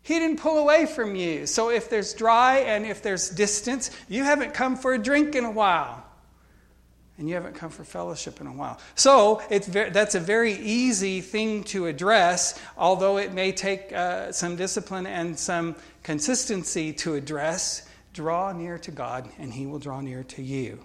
He 0.00 0.18
didn't 0.18 0.40
pull 0.40 0.56
away 0.56 0.86
from 0.86 1.14
you. 1.14 1.46
So 1.46 1.70
if 1.70 1.90
there's 1.90 2.14
dry 2.14 2.60
and 2.60 2.86
if 2.86 3.02
there's 3.02 3.28
distance, 3.28 3.90
you 4.08 4.24
haven't 4.24 4.54
come 4.54 4.74
for 4.74 4.94
a 4.94 4.98
drink 4.98 5.34
in 5.34 5.44
a 5.44 5.50
while. 5.50 6.02
And 7.18 7.28
you 7.28 7.34
haven't 7.34 7.54
come 7.54 7.70
for 7.70 7.84
fellowship 7.84 8.40
in 8.40 8.46
a 8.46 8.52
while. 8.52 8.80
So 8.94 9.42
it's 9.50 9.66
that's 9.66 10.14
a 10.14 10.20
very 10.20 10.54
easy 10.54 11.20
thing 11.20 11.62
to 11.64 11.86
address, 11.86 12.58
although 12.78 13.18
it 13.18 13.34
may 13.34 13.52
take 13.52 13.92
uh, 13.92 14.32
some 14.32 14.56
discipline 14.56 15.06
and 15.06 15.38
some 15.38 15.76
consistency 16.02 16.94
to 16.94 17.14
address. 17.14 17.86
Draw 18.12 18.52
near 18.52 18.78
to 18.78 18.90
God, 18.90 19.28
and 19.38 19.52
He 19.52 19.66
will 19.66 19.78
draw 19.78 20.00
near 20.00 20.22
to 20.24 20.42
you. 20.42 20.78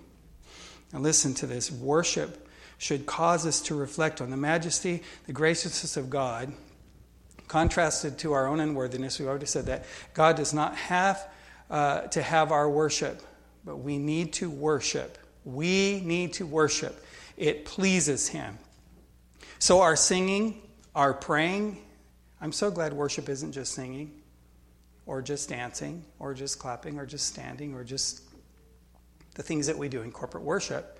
Now, 0.94 1.00
listen 1.00 1.34
to 1.36 1.48
this 1.48 1.70
worship 1.70 2.48
should 2.78 3.06
cause 3.06 3.46
us 3.46 3.62
to 3.64 3.76
reflect 3.76 4.22
on 4.22 4.30
the 4.30 4.38
majesty, 4.38 5.04
the 5.26 5.34
graciousness 5.34 5.98
of 5.98 6.10
God, 6.10 6.54
contrasted 7.48 8.18
to 8.20 8.34
our 8.34 8.48
own 8.48 8.60
unworthiness. 8.60 9.20
We've 9.20 9.28
already 9.28 9.46
said 9.46 9.66
that. 9.66 9.86
God 10.14 10.38
does 10.38 10.54
not 10.54 10.76
have 10.76 11.28
uh, 11.70 12.02
to 12.02 12.22
have 12.22 12.52
our 12.52 12.70
worship, 12.70 13.22
but 13.66 13.78
we 13.78 13.98
need 13.98 14.34
to 14.34 14.50
worship. 14.50 15.18
We 15.44 16.02
need 16.06 16.34
to 16.34 16.46
worship. 16.46 17.04
It 17.36 17.66
pleases 17.66 18.30
Him. 18.30 18.58
So, 19.60 19.82
our 19.82 19.96
singing, 19.96 20.62
our 20.96 21.14
praying, 21.14 21.78
I'm 22.40 22.52
so 22.52 22.72
glad 22.72 22.94
worship 22.94 23.28
isn't 23.28 23.52
just 23.52 23.74
singing 23.74 24.17
or 25.08 25.22
just 25.22 25.50
dancing 25.50 26.06
or 26.20 26.34
just 26.34 26.60
clapping 26.60 27.00
or 27.00 27.06
just 27.06 27.26
standing 27.26 27.74
or 27.74 27.84
just 27.84 28.22
the 29.34 29.44
things 29.44 29.68
that 29.68 29.78
we 29.78 29.90
do 29.90 30.02
in 30.02 30.12
corporate 30.12 30.44
worship 30.44 30.98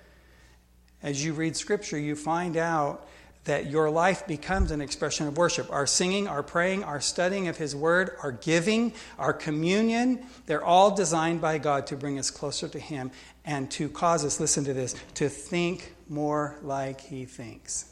as 1.02 1.24
you 1.24 1.32
read 1.32 1.56
Scripture, 1.56 1.98
you 1.98 2.16
find 2.16 2.56
out 2.56 3.06
that 3.44 3.70
your 3.70 3.88
life 3.88 4.26
becomes 4.26 4.70
an 4.70 4.80
expression 4.80 5.26
of 5.26 5.36
worship. 5.36 5.70
Our 5.72 5.86
singing, 5.86 6.28
our 6.28 6.42
praying, 6.42 6.84
our 6.84 7.00
studying 7.00 7.48
of 7.48 7.56
His 7.56 7.74
Word, 7.74 8.10
our 8.22 8.32
giving, 8.32 8.92
our 9.18 9.32
communion, 9.32 10.26
they're 10.46 10.64
all 10.64 10.94
designed 10.94 11.40
by 11.40 11.58
God 11.58 11.86
to 11.86 11.96
bring 11.96 12.18
us 12.18 12.30
closer 12.30 12.68
to 12.68 12.78
Him 12.78 13.10
and 13.44 13.70
to 13.72 13.88
cause 13.88 14.24
us, 14.24 14.40
listen 14.40 14.64
to 14.64 14.74
this, 14.74 14.94
to 15.14 15.28
think 15.28 15.94
more 16.08 16.58
like 16.62 17.00
He 17.00 17.24
thinks. 17.24 17.86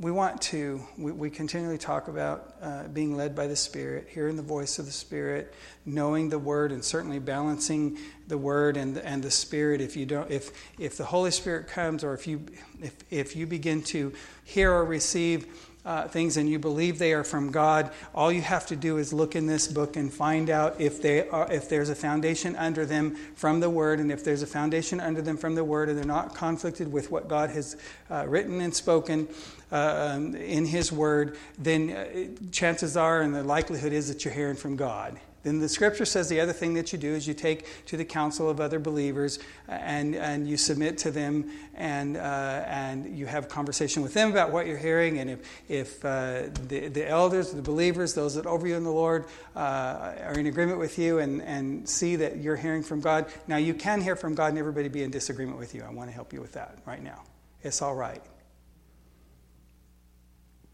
We 0.00 0.10
want 0.10 0.40
to, 0.40 0.80
we, 0.96 1.12
we 1.12 1.28
continually 1.28 1.76
talk 1.76 2.08
about 2.08 2.54
uh, 2.62 2.88
being 2.88 3.18
led 3.18 3.36
by 3.36 3.46
the 3.46 3.54
Spirit, 3.54 4.08
hearing 4.08 4.34
the 4.34 4.42
voice 4.42 4.78
of 4.78 4.86
the 4.86 4.92
Spirit, 4.92 5.52
knowing 5.84 6.30
the 6.30 6.38
Word, 6.38 6.72
and 6.72 6.82
certainly 6.82 7.18
balancing 7.18 7.98
the 8.26 8.38
Word 8.38 8.78
and, 8.78 8.96
and 8.96 9.22
the 9.22 9.30
Spirit. 9.30 9.82
If 9.82 9.98
you 9.98 10.06
don't, 10.06 10.30
if, 10.30 10.52
if 10.78 10.96
the 10.96 11.04
Holy 11.04 11.30
Spirit 11.30 11.68
comes, 11.68 12.02
or 12.02 12.14
if 12.14 12.26
you, 12.26 12.46
if, 12.80 12.94
if 13.10 13.36
you 13.36 13.46
begin 13.46 13.82
to 13.84 14.14
hear 14.42 14.72
or 14.72 14.86
receive 14.86 15.68
uh, 15.84 16.06
things 16.08 16.36
and 16.36 16.48
you 16.48 16.58
believe 16.58 16.98
they 16.98 17.12
are 17.12 17.24
from 17.24 17.50
God, 17.50 17.90
all 18.14 18.30
you 18.30 18.42
have 18.42 18.66
to 18.66 18.76
do 18.76 18.98
is 18.98 19.12
look 19.12 19.34
in 19.34 19.46
this 19.46 19.66
book 19.66 19.96
and 19.96 20.12
find 20.12 20.50
out 20.50 20.80
if, 20.80 21.00
they 21.00 21.28
are, 21.28 21.50
if 21.50 21.68
there's 21.68 21.88
a 21.88 21.94
foundation 21.94 22.54
under 22.56 22.84
them 22.84 23.14
from 23.34 23.60
the 23.60 23.70
Word, 23.70 24.00
and 24.00 24.12
if 24.12 24.22
there's 24.22 24.42
a 24.42 24.46
foundation 24.46 25.00
under 25.00 25.22
them 25.22 25.36
from 25.36 25.54
the 25.54 25.64
Word, 25.64 25.88
and 25.88 25.96
they're 25.96 26.04
not 26.04 26.34
conflicted 26.34 26.92
with 26.92 27.10
what 27.10 27.28
God 27.28 27.50
has 27.50 27.76
uh, 28.10 28.26
written 28.28 28.60
and 28.60 28.74
spoken 28.74 29.28
uh, 29.72 30.18
in 30.20 30.66
His 30.66 30.92
Word, 30.92 31.36
then 31.58 31.90
uh, 31.90 32.50
chances 32.50 32.96
are 32.96 33.22
and 33.22 33.34
the 33.34 33.42
likelihood 33.42 33.92
is 33.92 34.08
that 34.08 34.24
you're 34.24 34.34
hearing 34.34 34.56
from 34.56 34.76
God. 34.76 35.18
Then 35.42 35.58
the 35.58 35.68
scripture 35.68 36.04
says 36.04 36.28
the 36.28 36.40
other 36.40 36.52
thing 36.52 36.74
that 36.74 36.92
you 36.92 36.98
do 36.98 37.14
is 37.14 37.26
you 37.26 37.32
take 37.32 37.86
to 37.86 37.96
the 37.96 38.04
council 38.04 38.50
of 38.50 38.60
other 38.60 38.78
believers 38.78 39.38
uh, 39.68 39.72
and, 39.72 40.14
and 40.14 40.46
you 40.46 40.58
submit 40.58 40.98
to 40.98 41.10
them 41.10 41.50
and, 41.74 42.18
uh, 42.18 42.64
and 42.66 43.16
you 43.16 43.24
have 43.24 43.48
conversation 43.48 44.02
with 44.02 44.12
them 44.12 44.30
about 44.30 44.52
what 44.52 44.66
you're 44.66 44.76
hearing. 44.76 45.18
And 45.18 45.30
if, 45.30 45.40
if 45.68 46.04
uh, 46.04 46.42
the, 46.68 46.88
the 46.88 47.08
elders, 47.08 47.52
the 47.52 47.62
believers, 47.62 48.12
those 48.12 48.34
that 48.34 48.44
over 48.44 48.66
you 48.66 48.76
in 48.76 48.84
the 48.84 48.92
Lord 48.92 49.24
uh, 49.56 50.12
are 50.24 50.38
in 50.38 50.46
agreement 50.46 50.78
with 50.78 50.98
you 50.98 51.20
and, 51.20 51.40
and 51.42 51.88
see 51.88 52.16
that 52.16 52.36
you're 52.36 52.56
hearing 52.56 52.82
from 52.82 53.00
God, 53.00 53.26
now 53.46 53.56
you 53.56 53.72
can 53.72 54.02
hear 54.02 54.16
from 54.16 54.34
God 54.34 54.48
and 54.48 54.58
everybody 54.58 54.88
be 54.88 55.02
in 55.02 55.10
disagreement 55.10 55.58
with 55.58 55.74
you. 55.74 55.82
I 55.82 55.90
want 55.90 56.10
to 56.10 56.14
help 56.14 56.34
you 56.34 56.42
with 56.42 56.52
that 56.52 56.78
right 56.84 57.02
now. 57.02 57.22
It's 57.62 57.80
all 57.80 57.94
right. 57.94 58.22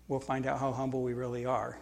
We'll 0.08 0.20
find 0.20 0.46
out 0.46 0.58
how 0.58 0.72
humble 0.72 1.02
we 1.02 1.14
really 1.14 1.46
are 1.46 1.78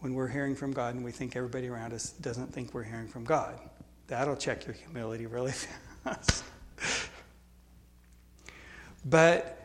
when 0.00 0.14
we're 0.14 0.28
hearing 0.28 0.54
from 0.54 0.72
God 0.72 0.94
and 0.94 1.04
we 1.04 1.10
think 1.10 1.36
everybody 1.36 1.68
around 1.68 1.92
us 1.92 2.10
doesn't 2.10 2.52
think 2.52 2.72
we're 2.72 2.84
hearing 2.84 3.08
from 3.08 3.24
God. 3.24 3.58
That'll 4.06 4.36
check 4.36 4.66
your 4.66 4.74
humility 4.74 5.26
really 5.26 5.52
fast. 6.04 6.44
but 9.04 9.60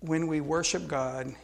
when 0.00 0.26
we 0.26 0.40
worship 0.40 0.86
God, 0.86 1.34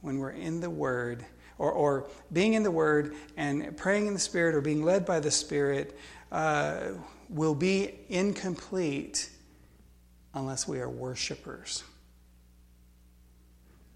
when 0.00 0.18
we're 0.18 0.30
in 0.30 0.60
the 0.60 0.70
Word, 0.70 1.24
or, 1.58 1.72
or 1.72 2.08
being 2.32 2.54
in 2.54 2.62
the 2.62 2.70
Word 2.70 3.14
and 3.36 3.76
praying 3.76 4.06
in 4.06 4.14
the 4.14 4.20
Spirit 4.20 4.54
or 4.54 4.60
being 4.60 4.84
led 4.84 5.04
by 5.04 5.20
the 5.20 5.30
Spirit, 5.30 5.98
uh, 6.30 6.92
will 7.28 7.54
be 7.54 7.94
incomplete 8.08 9.30
unless 10.34 10.68
we 10.68 10.80
are 10.80 10.88
worshipers. 10.88 11.82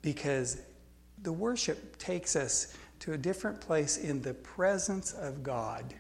Because 0.03 0.61
the 1.23 1.33
worship 1.33 1.99
takes 1.99 2.37
us 2.37 2.75
to 3.01 3.13
a 3.13 3.19
different 3.19 3.61
place 3.61 3.97
in 3.97 4.23
the 4.23 4.35
presence 4.35 5.13
of 5.13 5.43
God. 5.43 5.95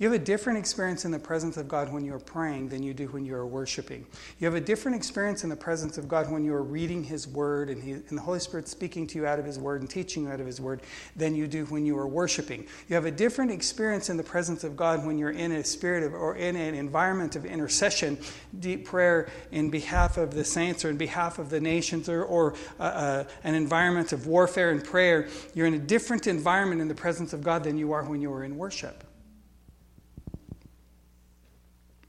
You 0.00 0.08
have 0.08 0.20
a 0.20 0.24
different 0.24 0.60
experience 0.60 1.04
in 1.04 1.10
the 1.10 1.18
presence 1.18 1.56
of 1.56 1.66
God 1.66 1.92
when 1.92 2.04
you're 2.04 2.20
praying 2.20 2.68
than 2.68 2.84
you 2.84 2.94
do 2.94 3.08
when 3.08 3.24
you're 3.24 3.44
worshiping. 3.44 4.06
You 4.38 4.44
have 4.44 4.54
a 4.54 4.60
different 4.60 4.96
experience 4.96 5.42
in 5.42 5.50
the 5.50 5.56
presence 5.56 5.98
of 5.98 6.06
God 6.06 6.30
when 6.30 6.44
you're 6.44 6.62
reading 6.62 7.02
His 7.02 7.26
Word 7.26 7.68
and, 7.68 7.82
he, 7.82 7.92
and, 7.92 8.16
the 8.16 8.22
Holy 8.22 8.38
Spirit 8.38 8.68
speaking 8.68 9.08
to 9.08 9.18
you 9.18 9.26
out 9.26 9.40
of 9.40 9.44
His 9.44 9.58
Word 9.58 9.80
and 9.80 9.90
teaching 9.90 10.22
you 10.22 10.30
out 10.30 10.38
of 10.38 10.46
His 10.46 10.60
Word 10.60 10.82
than 11.16 11.34
you 11.34 11.48
do 11.48 11.64
when 11.64 11.84
you 11.84 11.98
are 11.98 12.06
worshiping. 12.06 12.64
You 12.88 12.94
have 12.94 13.06
a 13.06 13.10
different 13.10 13.50
experience 13.50 14.08
in 14.08 14.16
the 14.16 14.22
presence 14.22 14.62
of 14.62 14.76
God 14.76 15.04
when 15.04 15.18
you're 15.18 15.32
in 15.32 15.50
a 15.50 15.64
spirit 15.64 16.04
of, 16.04 16.14
or 16.14 16.36
in 16.36 16.54
an 16.54 16.76
environment 16.76 17.34
of 17.34 17.44
intercession, 17.44 18.18
deep 18.60 18.86
prayer 18.86 19.28
in 19.50 19.68
behalf 19.68 20.16
of 20.16 20.32
the 20.32 20.44
saints 20.44 20.84
or 20.84 20.90
in 20.90 20.96
behalf 20.96 21.40
of 21.40 21.50
the 21.50 21.60
nations, 21.60 22.08
or, 22.08 22.22
or 22.22 22.54
uh, 22.78 22.82
uh, 22.82 23.24
an 23.42 23.56
environment 23.56 24.12
of 24.12 24.28
warfare 24.28 24.70
and 24.70 24.84
prayer. 24.84 25.26
You're 25.54 25.66
in 25.66 25.74
a 25.74 25.78
different 25.78 26.28
environment 26.28 26.80
in 26.80 26.86
the 26.86 26.94
presence 26.94 27.32
of 27.32 27.42
God 27.42 27.64
than 27.64 27.76
you 27.76 27.90
are 27.90 28.04
when 28.04 28.20
you 28.20 28.32
are 28.32 28.44
in 28.44 28.56
worship. 28.56 29.02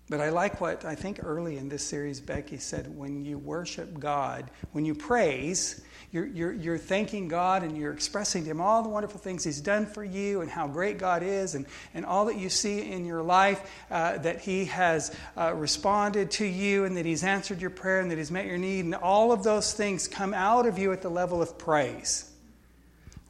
But 0.09 0.21
I 0.21 0.29
like 0.29 0.59
what 0.59 0.85
I 0.85 0.95
think 0.95 1.19
early 1.23 1.57
in 1.57 1.69
this 1.69 1.83
series 1.83 2.19
Becky 2.19 2.57
said 2.57 2.87
when 2.97 3.23
you 3.23 3.37
worship 3.37 3.99
God, 3.99 4.49
when 4.71 4.83
you 4.83 4.95
praise, 4.95 5.81
you're, 6.11 6.25
you're, 6.25 6.51
you're 6.51 6.77
thanking 6.79 7.27
God 7.27 7.61
and 7.61 7.77
you're 7.77 7.93
expressing 7.93 8.43
to 8.43 8.49
Him 8.49 8.59
all 8.59 8.81
the 8.81 8.89
wonderful 8.89 9.19
things 9.19 9.43
He's 9.43 9.61
done 9.61 9.85
for 9.85 10.03
you 10.03 10.41
and 10.41 10.49
how 10.49 10.67
great 10.67 10.97
God 10.97 11.21
is 11.21 11.53
and, 11.53 11.67
and 11.93 12.07
all 12.07 12.25
that 12.25 12.37
you 12.37 12.49
see 12.49 12.91
in 12.91 13.05
your 13.05 13.21
life, 13.21 13.69
uh, 13.91 14.17
that 14.17 14.41
He 14.41 14.65
has 14.65 15.15
uh, 15.37 15.53
responded 15.53 16.31
to 16.31 16.45
you 16.45 16.85
and 16.85 16.97
that 16.97 17.05
He's 17.05 17.23
answered 17.23 17.61
your 17.61 17.69
prayer 17.69 17.99
and 17.99 18.09
that 18.09 18.17
He's 18.17 18.31
met 18.31 18.47
your 18.47 18.57
need. 18.57 18.85
And 18.85 18.95
all 18.95 19.31
of 19.31 19.43
those 19.43 19.73
things 19.73 20.07
come 20.07 20.33
out 20.33 20.65
of 20.65 20.79
you 20.79 20.91
at 20.91 21.03
the 21.03 21.09
level 21.09 21.39
of 21.39 21.59
praise. 21.59 22.31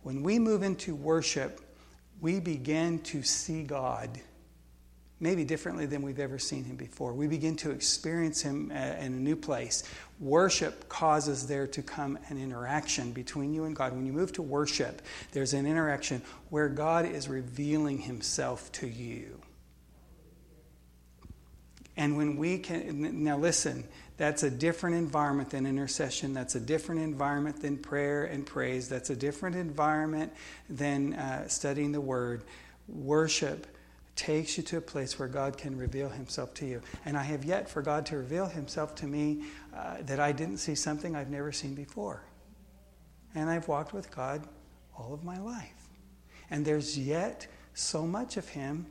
When 0.03 0.23
we 0.23 0.39
move 0.39 0.63
into 0.63 0.95
worship, 0.95 1.59
we 2.21 2.39
begin 2.39 2.99
to 2.99 3.21
see 3.21 3.63
God 3.63 4.21
maybe 5.19 5.43
differently 5.43 5.85
than 5.85 6.01
we've 6.01 6.19
ever 6.19 6.39
seen 6.39 6.63
him 6.63 6.75
before. 6.75 7.13
We 7.13 7.27
begin 7.27 7.55
to 7.57 7.71
experience 7.71 8.41
him 8.41 8.71
uh, 8.73 8.75
in 8.75 9.13
a 9.13 9.17
new 9.17 9.35
place. 9.35 9.83
Worship 10.19 10.87
causes 10.87 11.47
there 11.47 11.67
to 11.67 11.81
come 11.81 12.17
an 12.29 12.37
interaction 12.37 13.11
between 13.11 13.53
you 13.53 13.65
and 13.65 13.75
God. 13.75 13.93
When 13.93 14.05
you 14.05 14.13
move 14.13 14.31
to 14.33 14.41
worship, 14.41 15.01
there's 15.31 15.53
an 15.53 15.65
interaction 15.65 16.21
where 16.49 16.69
God 16.69 17.05
is 17.05 17.27
revealing 17.27 17.99
himself 17.99 18.71
to 18.73 18.87
you. 18.87 19.41
And 21.97 22.15
when 22.15 22.37
we 22.37 22.59
can, 22.59 23.23
now 23.25 23.37
listen, 23.37 23.83
that's 24.15 24.43
a 24.43 24.49
different 24.49 24.95
environment 24.95 25.49
than 25.49 25.65
intercession. 25.65 26.33
That's 26.33 26.55
a 26.55 26.59
different 26.59 27.01
environment 27.01 27.61
than 27.61 27.77
prayer 27.77 28.23
and 28.23 28.45
praise. 28.45 28.87
That's 28.87 29.09
a 29.09 29.15
different 29.17 29.57
environment 29.57 30.31
than 30.69 31.13
uh, 31.13 31.49
studying 31.49 31.91
the 31.91 31.99
Word. 31.99 32.43
Worship 32.87 33.67
takes 34.19 34.57
you 34.57 34.63
to 34.63 34.77
a 34.77 34.81
place 34.81 35.17
where 35.17 35.29
God 35.29 35.57
can 35.57 35.77
reveal 35.77 36.09
himself 36.09 36.53
to 36.55 36.65
you. 36.65 36.81
And 37.05 37.17
I 37.17 37.23
have 37.23 37.45
yet 37.45 37.69
for 37.69 37.81
God 37.81 38.05
to 38.07 38.17
reveal 38.17 38.47
himself 38.47 38.93
to 38.95 39.07
me 39.07 39.45
uh, 39.73 39.97
that 40.01 40.19
I 40.19 40.33
didn't 40.33 40.57
see 40.57 40.75
something 40.75 41.15
I've 41.15 41.29
never 41.29 41.53
seen 41.53 41.73
before. 41.73 42.21
And 43.33 43.49
I've 43.49 43.69
walked 43.69 43.93
with 43.93 44.13
God 44.13 44.45
all 44.97 45.13
of 45.13 45.23
my 45.23 45.39
life. 45.39 45.87
And 46.51 46.65
there's 46.65 46.99
yet 46.99 47.47
so 47.73 48.05
much 48.05 48.35
of 48.35 48.49
him 48.49 48.87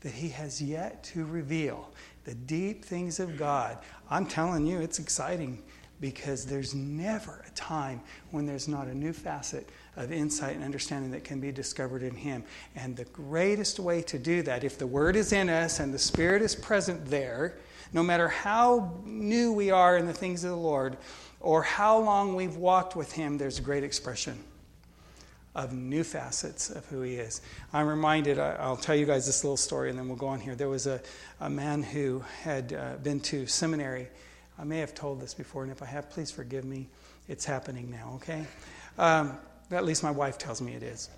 that 0.00 0.12
he 0.12 0.28
has 0.28 0.60
yet 0.60 1.02
to 1.04 1.24
reveal 1.24 1.90
the 2.24 2.34
deep 2.34 2.84
things 2.84 3.18
of 3.18 3.38
God. 3.38 3.78
I'm 4.10 4.26
telling 4.26 4.66
you, 4.66 4.80
it's 4.80 4.98
exciting 4.98 5.62
because 6.02 6.44
there's 6.44 6.74
never 6.74 7.42
a 7.46 7.50
time 7.52 8.02
when 8.30 8.44
there's 8.44 8.68
not 8.68 8.88
a 8.88 8.94
new 8.94 9.14
facet 9.14 9.70
of 9.96 10.12
insight 10.12 10.54
and 10.54 10.64
understanding 10.64 11.10
that 11.10 11.24
can 11.24 11.40
be 11.40 11.50
discovered 11.50 12.02
in 12.02 12.14
Him. 12.14 12.44
And 12.74 12.96
the 12.96 13.06
greatest 13.06 13.80
way 13.80 14.02
to 14.02 14.18
do 14.18 14.42
that, 14.42 14.62
if 14.62 14.78
the 14.78 14.86
Word 14.86 15.16
is 15.16 15.32
in 15.32 15.48
us 15.48 15.80
and 15.80 15.92
the 15.92 15.98
Spirit 15.98 16.42
is 16.42 16.54
present 16.54 17.06
there, 17.06 17.56
no 17.92 18.02
matter 18.02 18.28
how 18.28 19.00
new 19.04 19.52
we 19.52 19.70
are 19.70 19.96
in 19.96 20.06
the 20.06 20.12
things 20.12 20.44
of 20.44 20.50
the 20.50 20.56
Lord 20.56 20.96
or 21.40 21.62
how 21.62 21.98
long 21.98 22.34
we've 22.34 22.56
walked 22.56 22.96
with 22.96 23.12
Him, 23.12 23.38
there's 23.38 23.58
a 23.58 23.62
great 23.62 23.84
expression 23.84 24.38
of 25.54 25.72
new 25.72 26.04
facets 26.04 26.68
of 26.68 26.84
who 26.86 27.00
He 27.00 27.14
is. 27.14 27.40
I'm 27.72 27.86
reminded, 27.86 28.38
I'll 28.38 28.76
tell 28.76 28.94
you 28.94 29.06
guys 29.06 29.24
this 29.24 29.42
little 29.42 29.56
story 29.56 29.88
and 29.88 29.98
then 29.98 30.08
we'll 30.08 30.18
go 30.18 30.26
on 30.26 30.40
here. 30.40 30.54
There 30.54 30.68
was 30.68 30.86
a, 30.86 31.00
a 31.40 31.48
man 31.48 31.82
who 31.82 32.22
had 32.42 32.74
uh, 32.74 32.96
been 33.02 33.20
to 33.20 33.46
seminary. 33.46 34.08
I 34.58 34.64
may 34.64 34.78
have 34.78 34.94
told 34.94 35.20
this 35.20 35.32
before, 35.32 35.62
and 35.62 35.72
if 35.72 35.82
I 35.82 35.86
have, 35.86 36.10
please 36.10 36.30
forgive 36.30 36.64
me. 36.64 36.88
It's 37.28 37.44
happening 37.44 37.90
now, 37.90 38.12
okay? 38.16 38.46
Um, 38.98 39.38
at 39.70 39.84
least 39.84 40.02
my 40.02 40.10
wife 40.10 40.38
tells 40.38 40.60
me 40.60 40.74
it 40.74 40.82
is. 40.82 41.08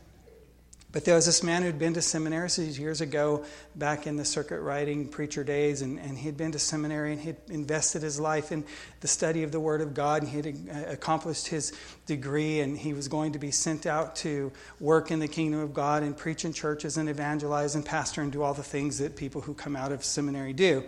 But 0.91 1.05
there 1.05 1.15
was 1.15 1.27
this 1.27 1.43
man 1.43 1.63
who'd 1.63 1.79
been 1.79 1.93
to 1.95 2.03
seminary 2.03 2.49
years 2.49 3.03
ago, 3.03 3.45
back 3.77 4.07
in 4.07 4.17
the 4.17 4.25
circuit 4.25 4.61
riding 4.61 5.07
preacher 5.07 5.45
days, 5.45 5.83
and, 5.83 6.01
and 6.01 6.17
he'd 6.17 6.39
been 6.39 6.53
to 6.53 6.59
seminary 6.59 7.13
and 7.13 7.21
he'd 7.21 7.37
invested 7.51 8.01
his 8.01 8.19
life 8.19 8.53
in 8.53 8.65
the 9.01 9.09
study 9.09 9.43
of 9.43 9.53
the 9.53 9.61
Word 9.61 9.83
of 9.83 9.93
God, 9.93 10.23
and 10.23 10.31
he'd 10.31 10.71
uh, 10.71 10.91
accomplished 10.91 11.49
his 11.49 11.75
degree, 12.07 12.61
and 12.61 12.79
he 12.79 12.95
was 12.95 13.07
going 13.07 13.33
to 13.33 13.39
be 13.39 13.51
sent 13.51 13.85
out 13.85 14.17
to 14.17 14.51
work 14.81 15.11
in 15.11 15.19
the 15.19 15.29
kingdom 15.29 15.61
of 15.61 15.75
God 15.75 16.03
and 16.03 16.17
preach 16.17 16.47
in 16.47 16.55
churches 16.55 16.97
and 16.97 17.07
evangelize 17.07 17.75
and 17.75 17.85
pastor 17.85 18.23
and 18.23 18.33
do 18.33 18.43
all 18.43 18.55
the 18.55 18.63
things 18.63 18.97
that 18.97 19.15
people 19.15 19.43
who 19.43 19.53
come 19.53 19.77
out 19.77 19.93
of 19.93 20.03
seminary 20.03 20.55
do. 20.55 20.85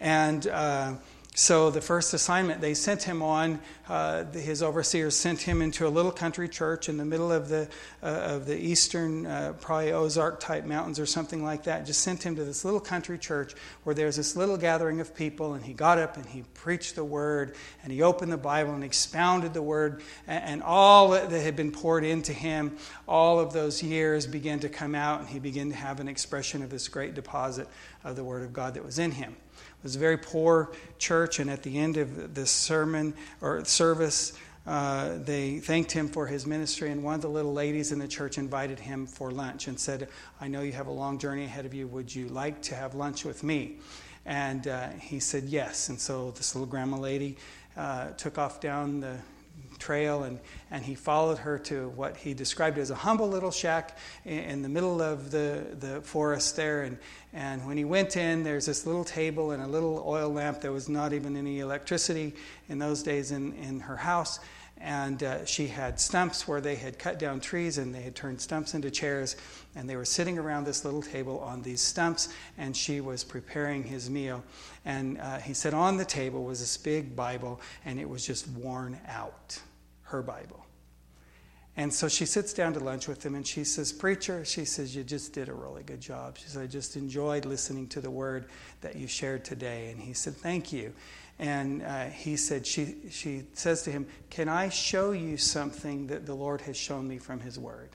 And 0.00 0.44
uh, 0.48 0.94
so 1.38 1.70
the 1.70 1.82
first 1.82 2.14
assignment 2.14 2.62
they 2.62 2.72
sent 2.72 3.02
him 3.02 3.22
on, 3.22 3.60
uh, 3.90 4.24
his 4.32 4.62
overseers 4.62 5.14
sent 5.14 5.42
him 5.42 5.60
into 5.60 5.86
a 5.86 5.90
little 5.90 6.10
country 6.10 6.48
church 6.48 6.88
in 6.88 6.96
the 6.96 7.04
middle 7.04 7.30
of 7.30 7.50
the 7.50 7.68
uh, 8.02 8.06
of 8.06 8.46
the 8.46 8.56
eastern, 8.56 9.26
uh, 9.26 9.52
probably 9.60 9.92
Ozark 9.92 10.40
type 10.40 10.64
mountains 10.64 10.98
or 10.98 11.04
something 11.04 11.44
like 11.44 11.64
that. 11.64 11.84
Just 11.84 12.00
sent 12.00 12.22
him 12.22 12.36
to 12.36 12.44
this 12.44 12.64
little 12.64 12.80
country 12.80 13.18
church 13.18 13.52
where 13.84 13.94
there's 13.94 14.16
this 14.16 14.34
little 14.34 14.56
gathering 14.56 14.98
of 14.98 15.14
people, 15.14 15.52
and 15.52 15.62
he 15.62 15.74
got 15.74 15.98
up 15.98 16.16
and 16.16 16.24
he 16.24 16.42
preached 16.54 16.94
the 16.94 17.04
word, 17.04 17.54
and 17.82 17.92
he 17.92 18.00
opened 18.00 18.32
the 18.32 18.38
Bible 18.38 18.72
and 18.72 18.82
expounded 18.82 19.52
the 19.52 19.60
word, 19.60 20.02
and, 20.26 20.42
and 20.42 20.62
all 20.62 21.10
that 21.10 21.30
had 21.30 21.54
been 21.54 21.70
poured 21.70 22.04
into 22.04 22.32
him, 22.32 22.78
all 23.06 23.40
of 23.40 23.52
those 23.52 23.82
years 23.82 24.26
began 24.26 24.58
to 24.60 24.70
come 24.70 24.94
out, 24.94 25.20
and 25.20 25.28
he 25.28 25.38
began 25.38 25.68
to 25.68 25.76
have 25.76 26.00
an 26.00 26.08
expression 26.08 26.62
of 26.62 26.70
this 26.70 26.88
great 26.88 27.14
deposit 27.14 27.68
of 28.04 28.16
the 28.16 28.24
word 28.24 28.42
of 28.42 28.54
God 28.54 28.72
that 28.72 28.82
was 28.82 28.98
in 28.98 29.10
him. 29.10 29.36
It 29.86 29.90
was 29.90 29.94
a 29.94 30.00
very 30.00 30.18
poor 30.18 30.72
church, 30.98 31.38
and 31.38 31.48
at 31.48 31.62
the 31.62 31.78
end 31.78 31.96
of 31.96 32.34
this 32.34 32.50
sermon 32.50 33.14
or 33.40 33.64
service, 33.64 34.32
uh, 34.66 35.18
they 35.18 35.60
thanked 35.60 35.92
him 35.92 36.08
for 36.08 36.26
his 36.26 36.44
ministry, 36.44 36.90
and 36.90 37.04
one 37.04 37.14
of 37.14 37.20
the 37.20 37.28
little 37.28 37.52
ladies 37.52 37.92
in 37.92 38.00
the 38.00 38.08
church 38.08 38.36
invited 38.36 38.80
him 38.80 39.06
for 39.06 39.30
lunch 39.30 39.68
and 39.68 39.78
said, 39.78 40.08
I 40.40 40.48
know 40.48 40.62
you 40.62 40.72
have 40.72 40.88
a 40.88 40.90
long 40.90 41.20
journey 41.20 41.44
ahead 41.44 41.66
of 41.66 41.72
you. 41.72 41.86
Would 41.86 42.12
you 42.12 42.26
like 42.26 42.60
to 42.62 42.74
have 42.74 42.96
lunch 42.96 43.24
with 43.24 43.44
me? 43.44 43.76
And 44.24 44.66
uh, 44.66 44.88
he 44.88 45.20
said 45.20 45.44
yes. 45.44 45.88
And 45.88 46.00
so 46.00 46.32
this 46.32 46.56
little 46.56 46.66
grandma 46.66 46.96
lady 46.96 47.36
uh, 47.76 48.08
took 48.16 48.38
off 48.38 48.58
down 48.58 48.98
the 48.98 49.18
trail 49.86 50.24
and, 50.24 50.40
and 50.72 50.84
he 50.84 50.96
followed 50.96 51.38
her 51.38 51.58
to 51.60 51.88
what 51.90 52.16
he 52.16 52.34
described 52.34 52.76
as 52.76 52.90
a 52.90 52.94
humble 52.94 53.28
little 53.28 53.52
shack 53.52 53.96
in, 54.24 54.38
in 54.38 54.62
the 54.62 54.68
middle 54.68 55.00
of 55.00 55.30
the, 55.30 55.64
the 55.78 56.00
forest 56.02 56.56
there. 56.56 56.82
And, 56.82 56.98
and 57.32 57.64
when 57.66 57.76
he 57.76 57.84
went 57.84 58.16
in, 58.16 58.42
there's 58.42 58.66
this 58.66 58.84
little 58.84 59.04
table 59.04 59.52
and 59.52 59.62
a 59.62 59.66
little 59.66 60.02
oil 60.04 60.28
lamp. 60.28 60.60
There 60.60 60.72
was 60.72 60.88
not 60.88 61.12
even 61.12 61.36
any 61.36 61.60
electricity 61.60 62.34
in 62.68 62.80
those 62.80 63.04
days 63.04 63.30
in, 63.30 63.52
in 63.54 63.78
her 63.80 63.96
house. 63.96 64.40
And 64.78 65.22
uh, 65.22 65.44
she 65.46 65.68
had 65.68 65.98
stumps 65.98 66.46
where 66.46 66.60
they 66.60 66.76
had 66.76 66.98
cut 66.98 67.18
down 67.18 67.40
trees 67.40 67.78
and 67.78 67.94
they 67.94 68.02
had 68.02 68.14
turned 68.14 68.40
stumps 68.40 68.74
into 68.74 68.90
chairs. 68.90 69.36
And 69.74 69.88
they 69.88 69.96
were 69.96 70.04
sitting 70.04 70.38
around 70.38 70.64
this 70.64 70.84
little 70.84 71.02
table 71.02 71.38
on 71.40 71.62
these 71.62 71.80
stumps, 71.80 72.28
and 72.58 72.76
she 72.76 73.00
was 73.00 73.24
preparing 73.24 73.82
his 73.84 74.10
meal. 74.10 74.42
And 74.84 75.18
uh, 75.18 75.38
he 75.38 75.54
said 75.54 75.74
on 75.74 75.96
the 75.96 76.04
table 76.04 76.44
was 76.44 76.60
this 76.60 76.76
big 76.76 77.14
Bible, 77.14 77.60
and 77.84 77.98
it 77.98 78.08
was 78.08 78.26
just 78.26 78.48
worn 78.48 78.98
out 79.08 79.60
her 80.06 80.22
Bible. 80.22 80.66
And 81.78 81.92
so 81.92 82.08
she 82.08 82.24
sits 82.24 82.54
down 82.54 82.72
to 82.72 82.80
lunch 82.80 83.06
with 83.06 83.24
him 83.24 83.34
and 83.34 83.46
she 83.46 83.62
says, 83.62 83.92
Preacher, 83.92 84.44
she 84.46 84.64
says, 84.64 84.96
You 84.96 85.04
just 85.04 85.34
did 85.34 85.50
a 85.50 85.52
really 85.52 85.82
good 85.82 86.00
job. 86.00 86.38
She 86.38 86.48
said, 86.48 86.62
I 86.62 86.66
just 86.66 86.96
enjoyed 86.96 87.44
listening 87.44 87.86
to 87.88 88.00
the 88.00 88.10
word 88.10 88.46
that 88.80 88.96
you 88.96 89.06
shared 89.06 89.44
today. 89.44 89.90
And 89.90 90.00
he 90.00 90.14
said, 90.14 90.34
Thank 90.34 90.72
you. 90.72 90.94
And 91.38 91.82
uh, 91.82 92.06
he 92.06 92.38
said, 92.38 92.66
she, 92.66 92.96
she 93.10 93.44
says 93.52 93.82
to 93.82 93.90
him, 93.90 94.06
Can 94.30 94.48
I 94.48 94.70
show 94.70 95.12
you 95.12 95.36
something 95.36 96.06
that 96.06 96.24
the 96.24 96.34
Lord 96.34 96.62
has 96.62 96.78
shown 96.78 97.06
me 97.06 97.18
from 97.18 97.40
his 97.40 97.58
word? 97.58 97.90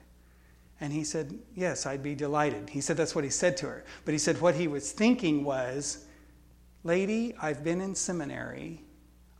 And 0.80 0.92
he 0.92 1.02
said, 1.02 1.36
Yes, 1.56 1.84
I'd 1.84 2.04
be 2.04 2.14
delighted. 2.14 2.70
He 2.70 2.80
said 2.80 2.96
that's 2.96 3.16
what 3.16 3.24
he 3.24 3.30
said 3.30 3.56
to 3.58 3.66
her. 3.66 3.84
But 4.04 4.12
he 4.12 4.18
said 4.18 4.40
what 4.40 4.54
he 4.54 4.68
was 4.68 4.92
thinking 4.92 5.42
was, 5.42 6.04
Lady, 6.84 7.34
I've 7.42 7.64
been 7.64 7.80
in 7.80 7.96
seminary 7.96 8.84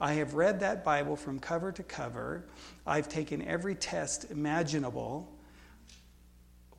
I 0.02 0.14
have 0.14 0.34
read 0.34 0.58
that 0.60 0.82
Bible 0.82 1.14
from 1.14 1.38
cover 1.38 1.70
to 1.70 1.82
cover. 1.84 2.44
I've 2.84 3.08
taken 3.08 3.40
every 3.46 3.76
test 3.76 4.32
imaginable. 4.32 5.32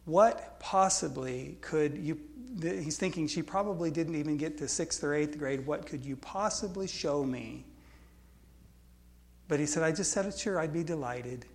What 0.03 0.59
possibly 0.59 1.57
could 1.61 1.97
you? 1.97 2.19
He's 2.61 2.97
thinking 2.97 3.29
she 3.29 3.41
probably 3.41 3.91
didn't 3.91 4.15
even 4.15 4.35
get 4.35 4.57
to 4.57 4.67
sixth 4.67 5.01
or 5.05 5.13
eighth 5.13 5.39
grade. 5.39 5.65
What 5.65 5.85
could 5.85 6.03
you 6.03 6.17
possibly 6.17 6.85
show 6.85 7.23
me? 7.23 7.65
But 9.47 9.61
he 9.61 9.67
said, 9.67 9.83
I 9.83 9.93
just 9.93 10.11
said 10.11 10.25
it 10.25 10.37
sure, 10.37 10.59
I'd 10.59 10.73
be 10.73 10.83
delighted. 10.83 11.45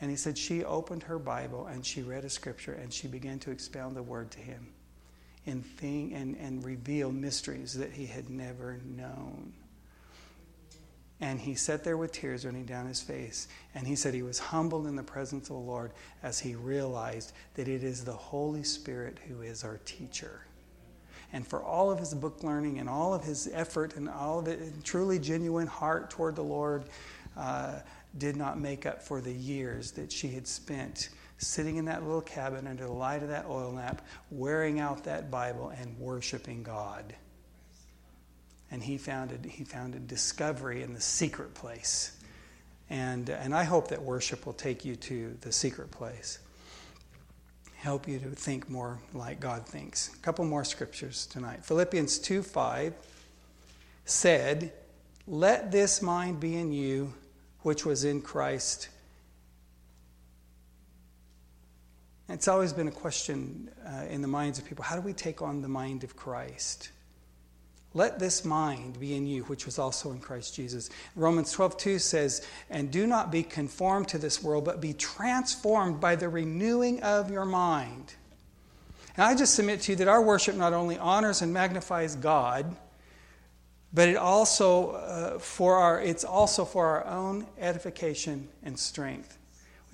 And 0.00 0.10
he 0.10 0.16
said, 0.16 0.36
she 0.36 0.64
opened 0.64 1.04
her 1.04 1.20
Bible 1.20 1.68
and 1.68 1.86
she 1.86 2.02
read 2.02 2.24
a 2.24 2.30
scripture 2.30 2.72
and 2.72 2.92
she 2.92 3.06
began 3.06 3.38
to 3.40 3.52
expound 3.52 3.94
the 3.94 4.02
word 4.02 4.32
to 4.32 4.40
him 4.40 4.66
and, 5.46 5.64
thing, 5.64 6.12
and, 6.12 6.36
and 6.36 6.64
reveal 6.64 7.12
mysteries 7.12 7.74
that 7.74 7.92
he 7.92 8.04
had 8.04 8.28
never 8.28 8.80
known. 8.84 9.52
And 11.20 11.40
he 11.40 11.54
sat 11.54 11.84
there 11.84 11.96
with 11.96 12.12
tears 12.12 12.44
running 12.44 12.64
down 12.64 12.86
his 12.86 13.00
face. 13.00 13.48
And 13.74 13.86
he 13.86 13.94
said 13.94 14.14
he 14.14 14.22
was 14.22 14.38
humbled 14.38 14.86
in 14.86 14.96
the 14.96 15.02
presence 15.02 15.48
of 15.48 15.56
the 15.56 15.62
Lord 15.62 15.92
as 16.22 16.40
he 16.40 16.54
realized 16.54 17.32
that 17.54 17.68
it 17.68 17.84
is 17.84 18.04
the 18.04 18.12
Holy 18.12 18.64
Spirit 18.64 19.18
who 19.28 19.42
is 19.42 19.64
our 19.64 19.78
teacher. 19.84 20.46
And 21.32 21.46
for 21.46 21.62
all 21.62 21.90
of 21.90 21.98
his 21.98 22.14
book 22.14 22.42
learning 22.42 22.78
and 22.78 22.88
all 22.88 23.14
of 23.14 23.24
his 23.24 23.48
effort 23.52 23.96
and 23.96 24.08
all 24.08 24.38
of 24.38 24.48
it, 24.48 24.84
truly 24.84 25.18
genuine 25.18 25.66
heart 25.66 26.10
toward 26.10 26.36
the 26.36 26.42
Lord, 26.42 26.84
uh, 27.36 27.80
did 28.18 28.36
not 28.36 28.60
make 28.60 28.86
up 28.86 29.02
for 29.02 29.20
the 29.20 29.32
years 29.32 29.90
that 29.92 30.12
she 30.12 30.28
had 30.28 30.46
spent 30.46 31.08
sitting 31.38 31.76
in 31.76 31.84
that 31.86 32.02
little 32.02 32.20
cabin 32.20 32.66
under 32.66 32.84
the 32.84 32.92
light 32.92 33.22
of 33.22 33.28
that 33.28 33.46
oil 33.46 33.72
lamp, 33.72 34.02
wearing 34.30 34.78
out 34.78 35.04
that 35.04 35.30
Bible 35.30 35.70
and 35.70 35.98
worshiping 35.98 36.62
God. 36.62 37.14
And 38.74 38.82
he 38.82 38.98
founded, 38.98 39.44
he 39.44 39.62
founded 39.62 40.08
discovery 40.08 40.82
in 40.82 40.94
the 40.94 41.00
secret 41.00 41.54
place. 41.54 42.18
And, 42.90 43.30
and 43.30 43.54
I 43.54 43.62
hope 43.62 43.86
that 43.88 44.02
worship 44.02 44.44
will 44.46 44.52
take 44.52 44.84
you 44.84 44.96
to 44.96 45.36
the 45.42 45.52
secret 45.52 45.92
place. 45.92 46.40
Help 47.76 48.08
you 48.08 48.18
to 48.18 48.30
think 48.30 48.68
more 48.68 48.98
like 49.12 49.38
God 49.38 49.64
thinks. 49.64 50.12
A 50.12 50.18
couple 50.18 50.44
more 50.44 50.64
scriptures 50.64 51.26
tonight. 51.26 51.64
Philippians 51.64 52.18
2 52.18 52.42
5 52.42 52.94
said, 54.06 54.72
Let 55.28 55.70
this 55.70 56.02
mind 56.02 56.40
be 56.40 56.56
in 56.56 56.72
you, 56.72 57.14
which 57.60 57.86
was 57.86 58.02
in 58.02 58.22
Christ. 58.22 58.88
It's 62.28 62.48
always 62.48 62.72
been 62.72 62.88
a 62.88 62.92
question 62.92 63.70
uh, 63.86 64.06
in 64.10 64.20
the 64.20 64.28
minds 64.28 64.58
of 64.58 64.64
people 64.64 64.82
how 64.82 64.96
do 64.96 65.02
we 65.02 65.12
take 65.12 65.42
on 65.42 65.62
the 65.62 65.68
mind 65.68 66.02
of 66.02 66.16
Christ? 66.16 66.88
Let 67.96 68.18
this 68.18 68.44
mind 68.44 68.98
be 68.98 69.14
in 69.14 69.24
you, 69.24 69.44
which 69.44 69.66
was 69.66 69.78
also 69.78 70.10
in 70.10 70.18
Christ 70.18 70.54
Jesus. 70.54 70.90
Romans 71.14 71.52
12, 71.52 71.76
2 71.76 71.98
says, 72.00 72.44
And 72.68 72.90
do 72.90 73.06
not 73.06 73.30
be 73.30 73.44
conformed 73.44 74.08
to 74.08 74.18
this 74.18 74.42
world, 74.42 74.64
but 74.64 74.80
be 74.80 74.92
transformed 74.92 76.00
by 76.00 76.16
the 76.16 76.28
renewing 76.28 77.02
of 77.04 77.30
your 77.30 77.44
mind. 77.44 78.14
And 79.16 79.24
I 79.24 79.36
just 79.36 79.54
submit 79.54 79.82
to 79.82 79.92
you 79.92 79.96
that 79.96 80.08
our 80.08 80.20
worship 80.20 80.56
not 80.56 80.72
only 80.72 80.98
honors 80.98 81.40
and 81.40 81.52
magnifies 81.52 82.16
God, 82.16 82.74
but 83.92 84.08
it 84.08 84.16
also 84.16 84.90
uh, 84.90 85.38
for 85.38 85.76
our, 85.76 86.00
it's 86.00 86.24
also 86.24 86.64
for 86.64 86.86
our 86.86 87.06
own 87.06 87.46
edification 87.60 88.48
and 88.64 88.76
strength. 88.76 89.38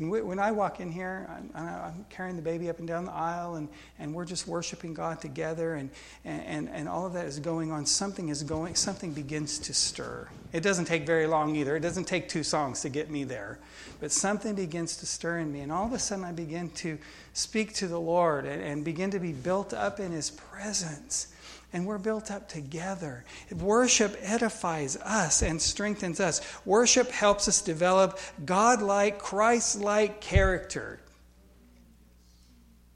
When 0.01 0.39
I 0.39 0.51
walk 0.51 0.81
in 0.81 0.91
here, 0.91 1.29
I'm, 1.29 1.51
I'm, 1.55 2.07
carrying 2.09 2.37
the 2.37 2.43
baby 2.43 2.71
up 2.71 2.79
and 2.79 2.89
down 2.89 3.05
the 3.05 3.13
aisle, 3.13 3.57
and, 3.57 3.69
and 3.99 4.15
we're 4.15 4.25
just 4.25 4.47
worshiping 4.47 4.95
God 4.95 5.21
together, 5.21 5.75
and, 5.75 5.91
and, 6.25 6.71
and 6.71 6.89
all 6.89 7.05
of 7.05 7.13
that 7.13 7.27
is 7.27 7.39
going 7.39 7.71
on. 7.71 7.85
Something 7.85 8.31
is 8.31 8.43
going, 8.43 8.77
something 8.77 9.13
begins 9.13 9.59
to 9.59 9.75
stir. 9.75 10.27
It 10.55 10.63
doesn't 10.63 10.87
take 10.87 11.05
very 11.05 11.27
long 11.27 11.55
either. 11.55 11.77
It 11.77 11.81
doesn't 11.81 12.05
take 12.05 12.31
two 12.31 12.43
songs 12.43 12.81
to 12.81 12.89
get 12.89 13.11
me 13.11 13.25
there. 13.25 13.59
But 14.01 14.11
something 14.11 14.55
begins 14.55 14.97
to 14.97 15.07
stir 15.07 15.41
in 15.41 15.53
me, 15.53 15.61
and 15.61 15.71
all 15.71 15.85
of 15.85 15.93
a 15.93 15.99
sudden 15.99 16.25
I 16.25 16.33
begin 16.33 16.71
to 16.71 16.97
speak 17.35 17.75
to 17.75 17.87
the 17.87 18.01
Lord 18.01 18.47
and, 18.47 18.63
and 18.63 18.83
begin 18.83 19.11
to 19.11 19.19
be 19.19 19.33
built 19.33 19.75
up 19.75 20.01
in 20.01 20.13
His 20.13 20.31
presence 20.31 21.27
and 21.73 21.87
we're 21.87 21.99
built 21.99 22.31
up 22.31 22.49
together. 22.49 23.25
Worship 23.53 24.17
edifies 24.21 24.97
us 24.97 25.43
and 25.43 25.61
strengthens 25.61 26.21
us. 26.21 26.41
Worship 26.65 27.11
helps 27.11 27.49
us 27.49 27.63
develop 27.63 28.19
God-like, 28.45 29.19
Christ-like 29.19 30.21
character. 30.21 31.01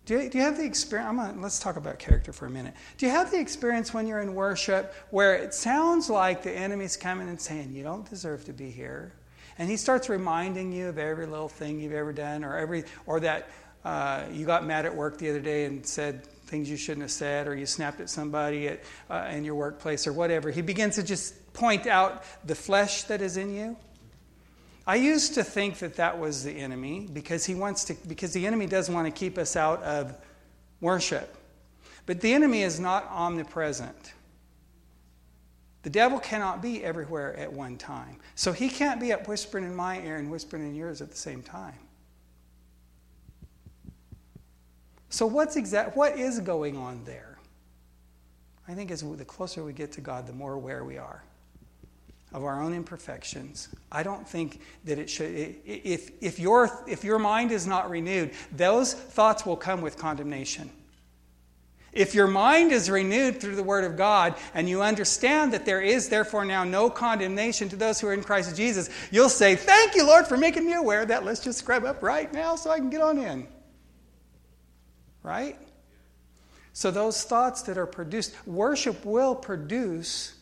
Do 0.06 0.20
you, 0.20 0.28
do 0.28 0.38
you 0.38 0.44
have 0.44 0.58
the 0.58 0.64
experience? 0.64 1.16
Gonna, 1.16 1.40
let's 1.40 1.58
talk 1.58 1.76
about 1.76 1.98
character 1.98 2.32
for 2.32 2.44
a 2.46 2.50
minute. 2.50 2.74
Do 2.98 3.06
you 3.06 3.12
have 3.12 3.30
the 3.30 3.40
experience 3.40 3.94
when 3.94 4.06
you're 4.06 4.20
in 4.20 4.34
worship 4.34 4.94
where 5.10 5.34
it 5.34 5.54
sounds 5.54 6.10
like 6.10 6.42
the 6.42 6.52
enemy's 6.52 6.96
coming 6.96 7.28
and 7.28 7.40
saying, 7.40 7.72
You 7.72 7.84
don't 7.84 8.08
deserve 8.08 8.44
to 8.44 8.52
be 8.52 8.70
here? 8.70 9.14
And 9.56 9.70
he 9.70 9.76
starts 9.78 10.10
reminding 10.10 10.72
you 10.72 10.88
of 10.88 10.98
every 10.98 11.26
little 11.26 11.48
thing 11.48 11.80
you've 11.80 11.92
ever 11.92 12.12
done, 12.12 12.44
or 12.44 12.56
every, 12.56 12.84
or 13.06 13.20
that 13.20 13.48
uh, 13.84 14.24
you 14.30 14.44
got 14.44 14.66
mad 14.66 14.84
at 14.84 14.94
work 14.94 15.16
the 15.16 15.30
other 15.30 15.40
day 15.40 15.64
and 15.64 15.86
said 15.86 16.28
things 16.46 16.70
you 16.70 16.76
shouldn't 16.76 17.02
have 17.02 17.10
said, 17.10 17.46
or 17.48 17.54
you 17.54 17.66
snapped 17.66 18.00
at 18.00 18.10
somebody 18.10 18.68
at, 18.68 18.80
uh, 19.10 19.28
in 19.30 19.44
your 19.44 19.54
workplace, 19.54 20.06
or 20.06 20.12
whatever. 20.12 20.50
He 20.50 20.62
begins 20.62 20.96
to 20.96 21.02
just 21.02 21.52
point 21.52 21.86
out 21.86 22.24
the 22.46 22.54
flesh 22.54 23.04
that 23.04 23.22
is 23.22 23.36
in 23.36 23.54
you. 23.54 23.76
I 24.86 24.96
used 24.96 25.34
to 25.34 25.44
think 25.44 25.78
that 25.78 25.96
that 25.96 26.18
was 26.18 26.44
the 26.44 26.52
enemy 26.52 27.08
because 27.12 27.44
he 27.46 27.54
wants 27.54 27.84
to, 27.84 27.96
because 28.06 28.32
the 28.32 28.46
enemy 28.46 28.66
does 28.66 28.90
want 28.90 29.06
to 29.06 29.10
keep 29.10 29.38
us 29.38 29.56
out 29.56 29.82
of 29.82 30.14
worship. 30.80 31.36
But 32.06 32.20
the 32.20 32.34
enemy 32.34 32.62
is 32.62 32.78
not 32.78 33.08
omnipresent. 33.10 34.12
The 35.84 35.90
devil 35.90 36.18
cannot 36.18 36.60
be 36.60 36.82
everywhere 36.82 37.36
at 37.36 37.52
one 37.52 37.76
time. 37.76 38.16
So 38.34 38.52
he 38.52 38.68
can't 38.68 39.00
be 39.00 39.12
up 39.12 39.28
whispering 39.28 39.64
in 39.64 39.74
my 39.74 40.00
ear 40.00 40.16
and 40.16 40.30
whispering 40.30 40.64
in 40.64 40.74
yours 40.74 41.00
at 41.00 41.10
the 41.10 41.16
same 41.16 41.42
time. 41.42 41.78
So 45.14 45.26
what's 45.26 45.54
exact 45.54 45.96
what 45.96 46.18
is 46.18 46.40
going 46.40 46.76
on 46.76 47.04
there? 47.04 47.38
I 48.66 48.74
think 48.74 48.90
as 48.90 49.02
the 49.02 49.24
closer 49.24 49.62
we 49.62 49.72
get 49.72 49.92
to 49.92 50.00
God, 50.00 50.26
the 50.26 50.32
more 50.32 50.54
aware 50.54 50.82
we 50.82 50.98
are 50.98 51.22
of 52.32 52.42
our 52.42 52.60
own 52.60 52.74
imperfections. 52.74 53.68
I 53.92 54.02
don't 54.02 54.28
think 54.28 54.60
that 54.86 54.98
it 54.98 55.08
should 55.08 55.32
if 55.64 56.10
if 56.20 56.40
your 56.40 56.68
if 56.88 57.04
your 57.04 57.20
mind 57.20 57.52
is 57.52 57.64
not 57.64 57.90
renewed, 57.90 58.32
those 58.50 58.92
thoughts 58.92 59.46
will 59.46 59.54
come 59.54 59.82
with 59.82 59.96
condemnation. 59.96 60.68
If 61.92 62.12
your 62.12 62.26
mind 62.26 62.72
is 62.72 62.90
renewed 62.90 63.40
through 63.40 63.54
the 63.54 63.62
Word 63.62 63.84
of 63.84 63.96
God 63.96 64.34
and 64.52 64.68
you 64.68 64.82
understand 64.82 65.52
that 65.52 65.64
there 65.64 65.80
is 65.80 66.08
therefore 66.08 66.44
now 66.44 66.64
no 66.64 66.90
condemnation 66.90 67.68
to 67.68 67.76
those 67.76 68.00
who 68.00 68.08
are 68.08 68.14
in 68.14 68.24
Christ 68.24 68.56
Jesus, 68.56 68.90
you'll 69.12 69.28
say, 69.28 69.54
Thank 69.54 69.94
you, 69.94 70.04
Lord, 70.04 70.26
for 70.26 70.36
making 70.36 70.66
me 70.66 70.72
aware 70.72 71.02
of 71.02 71.08
that. 71.08 71.24
Let's 71.24 71.38
just 71.38 71.60
scrub 71.60 71.84
up 71.84 72.02
right 72.02 72.32
now 72.32 72.56
so 72.56 72.72
I 72.72 72.78
can 72.78 72.90
get 72.90 73.00
on 73.00 73.18
in 73.18 73.46
right? 75.24 75.58
So, 76.72 76.92
those 76.92 77.24
thoughts 77.24 77.62
that 77.62 77.76
are 77.76 77.86
produced, 77.86 78.34
worship 78.46 79.04
will 79.04 79.34
produce 79.34 80.34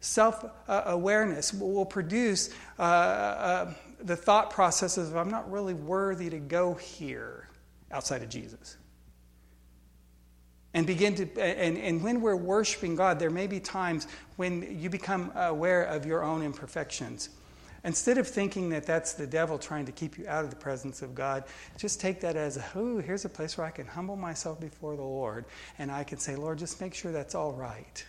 self 0.00 0.44
awareness, 0.68 1.54
will 1.54 1.86
produce 1.86 2.50
uh, 2.78 2.82
uh, 2.82 3.74
the 4.00 4.16
thought 4.16 4.50
processes 4.50 5.10
of, 5.10 5.16
I'm 5.16 5.30
not 5.30 5.50
really 5.50 5.74
worthy 5.74 6.30
to 6.30 6.38
go 6.38 6.74
here 6.74 7.48
outside 7.90 8.22
of 8.22 8.28
Jesus. 8.28 8.76
And 10.74 10.86
begin 10.86 11.14
to, 11.16 11.40
and, 11.40 11.78
and 11.78 12.02
when 12.02 12.20
we're 12.20 12.36
worshiping 12.36 12.94
God, 12.94 13.18
there 13.18 13.30
may 13.30 13.46
be 13.46 13.58
times 13.58 14.06
when 14.36 14.78
you 14.78 14.90
become 14.90 15.32
aware 15.34 15.84
of 15.84 16.06
your 16.06 16.22
own 16.22 16.42
imperfections. 16.42 17.30
Instead 17.84 18.18
of 18.18 18.26
thinking 18.26 18.68
that 18.70 18.84
that's 18.84 19.12
the 19.12 19.26
devil 19.26 19.58
trying 19.58 19.86
to 19.86 19.92
keep 19.92 20.18
you 20.18 20.26
out 20.28 20.44
of 20.44 20.50
the 20.50 20.56
presence 20.56 21.02
of 21.02 21.14
God, 21.14 21.44
just 21.76 22.00
take 22.00 22.20
that 22.20 22.36
as, 22.36 22.58
oh, 22.74 22.98
here's 22.98 23.24
a 23.24 23.28
place 23.28 23.56
where 23.56 23.66
I 23.66 23.70
can 23.70 23.86
humble 23.86 24.16
myself 24.16 24.60
before 24.60 24.96
the 24.96 25.02
Lord 25.02 25.44
and 25.78 25.90
I 25.90 26.04
can 26.04 26.18
say, 26.18 26.36
Lord, 26.36 26.58
just 26.58 26.80
make 26.80 26.94
sure 26.94 27.12
that's 27.12 27.34
all 27.34 27.52
right. 27.52 28.04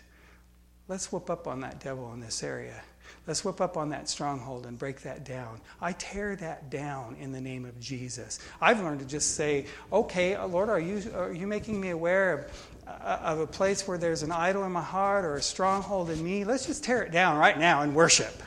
Let's 0.87 1.11
whoop 1.11 1.29
up 1.29 1.47
on 1.47 1.59
that 1.61 1.79
devil 1.79 2.11
in 2.13 2.19
this 2.19 2.41
area. 2.41 2.81
Let's 3.27 3.45
whip 3.45 3.61
up 3.61 3.77
on 3.77 3.89
that 3.89 4.09
stronghold 4.09 4.65
and 4.65 4.77
break 4.77 5.01
that 5.01 5.23
down. 5.23 5.61
I 5.81 5.93
tear 5.93 6.35
that 6.37 6.69
down 6.69 7.15
in 7.19 7.31
the 7.31 7.41
name 7.41 7.65
of 7.65 7.79
Jesus. 7.79 8.39
I've 8.59 8.81
learned 8.81 8.99
to 9.01 9.05
just 9.05 9.35
say, 9.35 9.65
okay, 9.91 10.37
Lord, 10.37 10.69
are 10.69 10.79
you, 10.79 11.03
are 11.15 11.33
you 11.33 11.45
making 11.45 11.79
me 11.79 11.89
aware 11.89 12.33
of, 12.33 12.69
uh, 12.87 13.19
of 13.21 13.39
a 13.39 13.47
place 13.47 13.87
where 13.87 13.97
there's 13.97 14.23
an 14.23 14.31
idol 14.31 14.63
in 14.63 14.71
my 14.71 14.81
heart 14.81 15.25
or 15.25 15.35
a 15.35 15.41
stronghold 15.41 16.09
in 16.09 16.23
me? 16.23 16.43
Let's 16.43 16.65
just 16.65 16.83
tear 16.83 17.03
it 17.03 17.11
down 17.11 17.37
right 17.37 17.57
now 17.57 17.81
and 17.81 17.93
worship. 17.93 18.41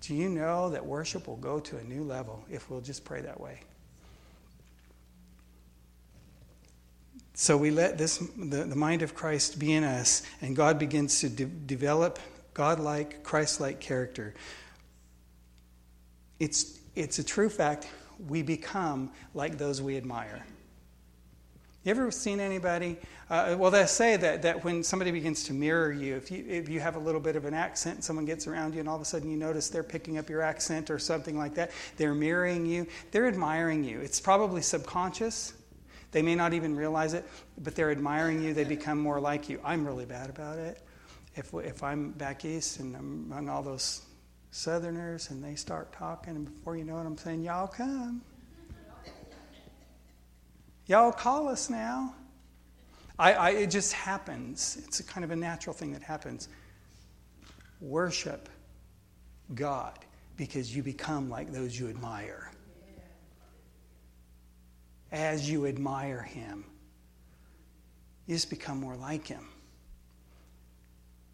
Do 0.00 0.14
you 0.14 0.28
know 0.28 0.70
that 0.70 0.86
worship 0.86 1.26
will 1.26 1.36
go 1.36 1.60
to 1.60 1.76
a 1.76 1.84
new 1.84 2.02
level 2.02 2.44
if 2.50 2.70
we'll 2.70 2.80
just 2.80 3.04
pray 3.04 3.20
that 3.22 3.40
way? 3.40 3.60
So 7.34 7.56
we 7.56 7.70
let 7.70 7.98
this 7.98 8.18
the, 8.18 8.64
the 8.64 8.76
mind 8.76 9.02
of 9.02 9.14
Christ 9.14 9.58
be 9.58 9.72
in 9.72 9.84
us, 9.84 10.22
and 10.40 10.56
God 10.56 10.78
begins 10.78 11.20
to 11.20 11.28
de- 11.28 11.44
develop 11.44 12.18
God-like, 12.54 13.22
Christ-like 13.22 13.78
character. 13.78 14.34
It's 16.40 16.78
it's 16.96 17.20
a 17.20 17.24
true 17.24 17.48
fact. 17.48 17.86
We 18.28 18.42
become 18.42 19.12
like 19.34 19.58
those 19.58 19.80
we 19.80 19.96
admire. 19.96 20.44
You 21.84 21.92
ever 21.92 22.10
seen 22.10 22.40
anybody? 22.40 22.98
Uh, 23.30 23.54
well, 23.58 23.70
they 23.70 23.84
say 23.84 24.16
that, 24.16 24.40
that 24.40 24.64
when 24.64 24.82
somebody 24.82 25.10
begins 25.10 25.44
to 25.44 25.52
mirror 25.52 25.92
you 25.92 26.16
if, 26.16 26.30
you, 26.30 26.42
if 26.48 26.66
you 26.66 26.80
have 26.80 26.96
a 26.96 26.98
little 26.98 27.20
bit 27.20 27.36
of 27.36 27.44
an 27.44 27.52
accent 27.52 28.02
someone 28.02 28.24
gets 28.24 28.46
around 28.46 28.72
you 28.72 28.80
and 28.80 28.88
all 28.88 28.96
of 28.96 29.02
a 29.02 29.04
sudden 29.04 29.30
you 29.30 29.36
notice 29.36 29.68
they're 29.68 29.82
picking 29.82 30.16
up 30.16 30.30
your 30.30 30.40
accent 30.40 30.90
or 30.90 30.98
something 30.98 31.36
like 31.36 31.54
that, 31.54 31.70
they're 31.98 32.14
mirroring 32.14 32.64
you, 32.64 32.86
they're 33.10 33.28
admiring 33.28 33.84
you. 33.84 34.00
It's 34.00 34.18
probably 34.18 34.62
subconscious. 34.62 35.52
They 36.10 36.22
may 36.22 36.34
not 36.34 36.54
even 36.54 36.74
realize 36.74 37.12
it, 37.12 37.26
but 37.58 37.74
they're 37.74 37.90
admiring 37.90 38.42
you. 38.42 38.54
They 38.54 38.64
become 38.64 38.98
more 38.98 39.20
like 39.20 39.50
you. 39.50 39.60
I'm 39.62 39.86
really 39.86 40.06
bad 40.06 40.30
about 40.30 40.58
it. 40.58 40.80
If, 41.36 41.52
if 41.52 41.82
I'm 41.82 42.12
back 42.12 42.46
east 42.46 42.80
and 42.80 42.96
I'm 42.96 43.26
among 43.30 43.50
all 43.50 43.62
those 43.62 44.06
southerners 44.50 45.28
and 45.30 45.44
they 45.44 45.54
start 45.54 45.92
talking, 45.92 46.34
and 46.34 46.46
before 46.46 46.78
you 46.78 46.84
know 46.84 46.98
it, 46.98 47.04
I'm 47.04 47.18
saying, 47.18 47.42
Y'all 47.42 47.68
come. 47.68 48.22
Y'all 50.86 51.12
call 51.12 51.48
us 51.48 51.68
now. 51.68 52.14
I, 53.18 53.32
I, 53.32 53.50
it 53.50 53.70
just 53.70 53.92
happens. 53.92 54.78
It's 54.86 55.00
a 55.00 55.04
kind 55.04 55.24
of 55.24 55.30
a 55.30 55.36
natural 55.36 55.74
thing 55.74 55.92
that 55.92 56.02
happens. 56.02 56.48
Worship 57.80 58.48
God 59.54 59.98
because 60.36 60.74
you 60.74 60.82
become 60.82 61.28
like 61.28 61.50
those 61.52 61.78
you 61.78 61.88
admire. 61.88 62.52
As 65.10 65.50
you 65.50 65.66
admire 65.66 66.22
Him, 66.22 66.64
you 68.26 68.36
just 68.36 68.50
become 68.50 68.78
more 68.78 68.94
like 68.94 69.26
Him. 69.26 69.48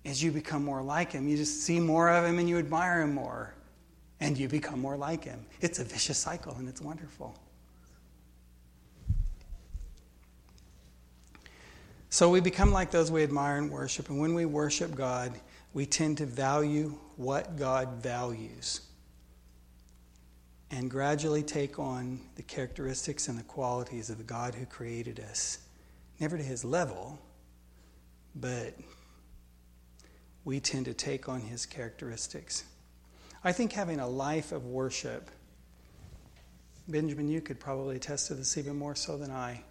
As 0.05 0.23
you 0.23 0.31
become 0.31 0.65
more 0.65 0.83
like 0.83 1.13
Him, 1.13 1.29
you 1.29 1.37
just 1.37 1.63
see 1.63 1.81
more 1.81 2.09
of 2.09 2.25
Him 2.25 2.39
and 2.39 2.49
you 2.49 2.59
admire 2.59 3.03
Him 3.03 3.15
more. 3.15 3.55
And 4.21 4.39
you 4.39 4.49
become 4.49 4.81
more 4.81 4.97
like 4.97 5.25
Him. 5.25 5.45
It's 5.61 5.81
a 5.81 5.85
vicious 5.85 6.19
cycle 6.19 6.55
and 6.55 6.69
it's 6.69 6.81
wonderful. 6.81 7.37
So 12.15 12.31
we 12.31 12.39
become 12.39 12.71
like 12.71 12.93
those 12.93 13.11
we 13.11 13.25
admire 13.25 13.59
and 13.59 13.69
worship. 13.69 14.09
And 14.09 14.21
when 14.21 14.35
we 14.35 14.45
worship 14.45 14.95
God, 14.95 15.33
we 15.73 15.85
tend 15.85 16.19
to 16.19 16.27
value 16.27 16.97
what 17.17 17.57
God 17.57 18.01
values 18.01 18.83
and 20.71 20.89
gradually 20.89 21.43
take 21.43 21.81
on 21.81 22.21
the 22.37 22.45
characteristics 22.45 23.27
and 23.27 23.37
the 23.37 23.43
qualities 23.43 24.11
of 24.11 24.19
the 24.19 24.23
God 24.23 24.55
who 24.55 24.65
created 24.65 25.19
us. 25.19 25.59
Never 26.21 26.37
to 26.39 26.43
his 26.45 26.65
level, 26.65 27.19
but 28.37 28.75
we 30.45 30.61
tend 30.61 30.85
to 30.85 30.95
take 30.95 31.29
on 31.29 31.41
his 31.41 31.67
characteristics. 31.67 32.63
I 33.43 33.51
think 33.51 33.73
having 33.73 33.99
a 33.99 34.07
life 34.07 34.53
of 34.53 34.67
worship, 34.67 35.33
Benjamin, 36.87 37.27
you 37.27 37.41
could 37.41 37.59
probably 37.59 37.97
attest 37.97 38.29
to 38.29 38.35
this 38.35 38.57
even 38.57 38.77
more 38.77 38.95
so 38.95 39.19
than 39.19 39.33
I, 39.33 39.65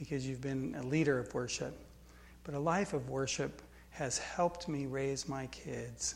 because 0.00 0.26
you've 0.26 0.40
been 0.40 0.74
a 0.80 0.82
leader 0.82 1.18
of 1.18 1.32
worship. 1.34 1.78
But 2.42 2.54
a 2.54 2.58
life 2.58 2.94
of 2.94 3.10
worship 3.10 3.62
has 3.90 4.18
helped 4.18 4.66
me 4.66 4.86
raise 4.86 5.28
my 5.28 5.46
kids 5.48 6.14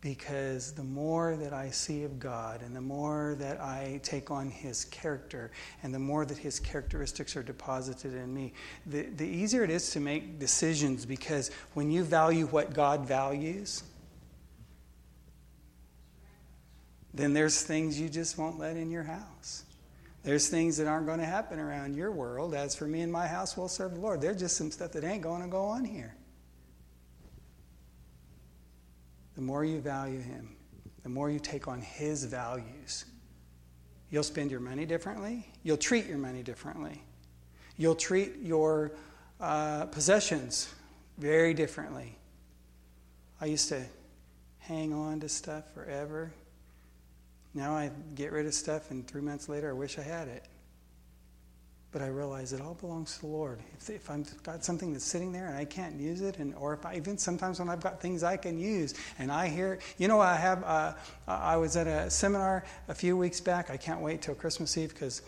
because 0.00 0.72
the 0.72 0.84
more 0.84 1.36
that 1.36 1.52
I 1.52 1.70
see 1.70 2.04
of 2.04 2.18
God 2.18 2.62
and 2.62 2.74
the 2.74 2.80
more 2.80 3.36
that 3.40 3.60
I 3.60 4.00
take 4.02 4.30
on 4.30 4.48
His 4.48 4.86
character 4.86 5.50
and 5.82 5.92
the 5.92 5.98
more 5.98 6.24
that 6.24 6.38
His 6.38 6.58
characteristics 6.58 7.36
are 7.36 7.42
deposited 7.42 8.14
in 8.14 8.32
me, 8.32 8.54
the, 8.86 9.02
the 9.02 9.26
easier 9.26 9.64
it 9.64 9.70
is 9.70 9.90
to 9.90 10.00
make 10.00 10.38
decisions 10.38 11.04
because 11.04 11.50
when 11.74 11.90
you 11.90 12.04
value 12.04 12.46
what 12.46 12.72
God 12.72 13.06
values, 13.06 13.82
then 17.12 17.34
there's 17.34 17.62
things 17.62 18.00
you 18.00 18.08
just 18.08 18.38
won't 18.38 18.58
let 18.58 18.76
in 18.76 18.90
your 18.90 19.02
house. 19.02 19.64
There's 20.24 20.48
things 20.48 20.76
that 20.78 20.86
aren't 20.86 21.06
going 21.06 21.20
to 21.20 21.26
happen 21.26 21.58
around 21.58 21.94
your 21.94 22.12
world. 22.12 22.54
As 22.54 22.74
for 22.74 22.86
me 22.86 23.00
and 23.00 23.10
my 23.10 23.26
house, 23.26 23.56
we'll 23.56 23.68
serve 23.68 23.94
the 23.94 24.00
Lord. 24.00 24.20
There's 24.20 24.38
just 24.38 24.56
some 24.56 24.70
stuff 24.70 24.92
that 24.92 25.04
ain't 25.04 25.22
going 25.22 25.42
to 25.42 25.48
go 25.48 25.64
on 25.64 25.84
here. 25.84 26.14
the 29.38 29.44
more 29.44 29.64
you 29.64 29.80
value 29.80 30.18
Him, 30.18 30.48
the 31.04 31.08
more 31.08 31.30
you 31.30 31.38
take 31.38 31.68
on 31.68 31.80
His 31.80 32.24
values. 32.24 33.04
You'll 34.10 34.24
spend 34.24 34.50
your 34.50 34.58
money 34.58 34.84
differently. 34.84 35.46
You'll 35.62 35.76
treat 35.76 36.06
your 36.06 36.18
money 36.18 36.42
differently. 36.42 37.04
You'll 37.76 37.94
treat 37.94 38.38
your 38.42 38.94
uh, 39.40 39.84
possessions 39.86 40.74
very 41.18 41.54
differently. 41.54 42.18
I 43.40 43.44
used 43.44 43.68
to 43.68 43.84
hang 44.58 44.92
on 44.92 45.20
to 45.20 45.28
stuff 45.28 45.72
forever. 45.72 46.32
Now 47.54 47.74
I 47.74 47.90
get 48.14 48.32
rid 48.32 48.46
of 48.46 48.54
stuff, 48.54 48.90
and 48.90 49.06
three 49.06 49.22
months 49.22 49.48
later, 49.48 49.70
I 49.70 49.72
wish 49.72 49.98
I 49.98 50.02
had 50.02 50.28
it. 50.28 50.44
But 51.90 52.02
I 52.02 52.08
realize 52.08 52.52
it 52.52 52.60
all 52.60 52.74
belongs 52.74 53.14
to 53.14 53.20
the 53.22 53.28
Lord. 53.28 53.60
If, 53.78 53.88
if 53.88 54.10
I've 54.10 54.42
got 54.42 54.62
something 54.62 54.92
that's 54.92 55.06
sitting 55.06 55.32
there 55.32 55.46
and 55.46 55.56
I 55.56 55.64
can't 55.64 55.98
use 55.98 56.20
it, 56.20 56.38
and 56.38 56.54
or 56.54 56.74
if 56.74 56.84
I, 56.84 56.96
even 56.96 57.16
sometimes 57.16 57.58
when 57.58 57.70
I've 57.70 57.80
got 57.80 58.00
things 58.00 58.22
I 58.22 58.36
can 58.36 58.58
use, 58.58 58.92
and 59.18 59.32
I 59.32 59.48
hear, 59.48 59.78
you 59.96 60.06
know, 60.06 60.20
I 60.20 60.34
have. 60.34 60.62
Uh, 60.64 60.92
I 61.26 61.56
was 61.56 61.76
at 61.76 61.86
a 61.86 62.10
seminar 62.10 62.64
a 62.88 62.94
few 62.94 63.16
weeks 63.16 63.40
back. 63.40 63.70
I 63.70 63.78
can't 63.78 64.00
wait 64.00 64.22
till 64.22 64.34
Christmas 64.34 64.76
Eve 64.76 64.90
because. 64.90 65.22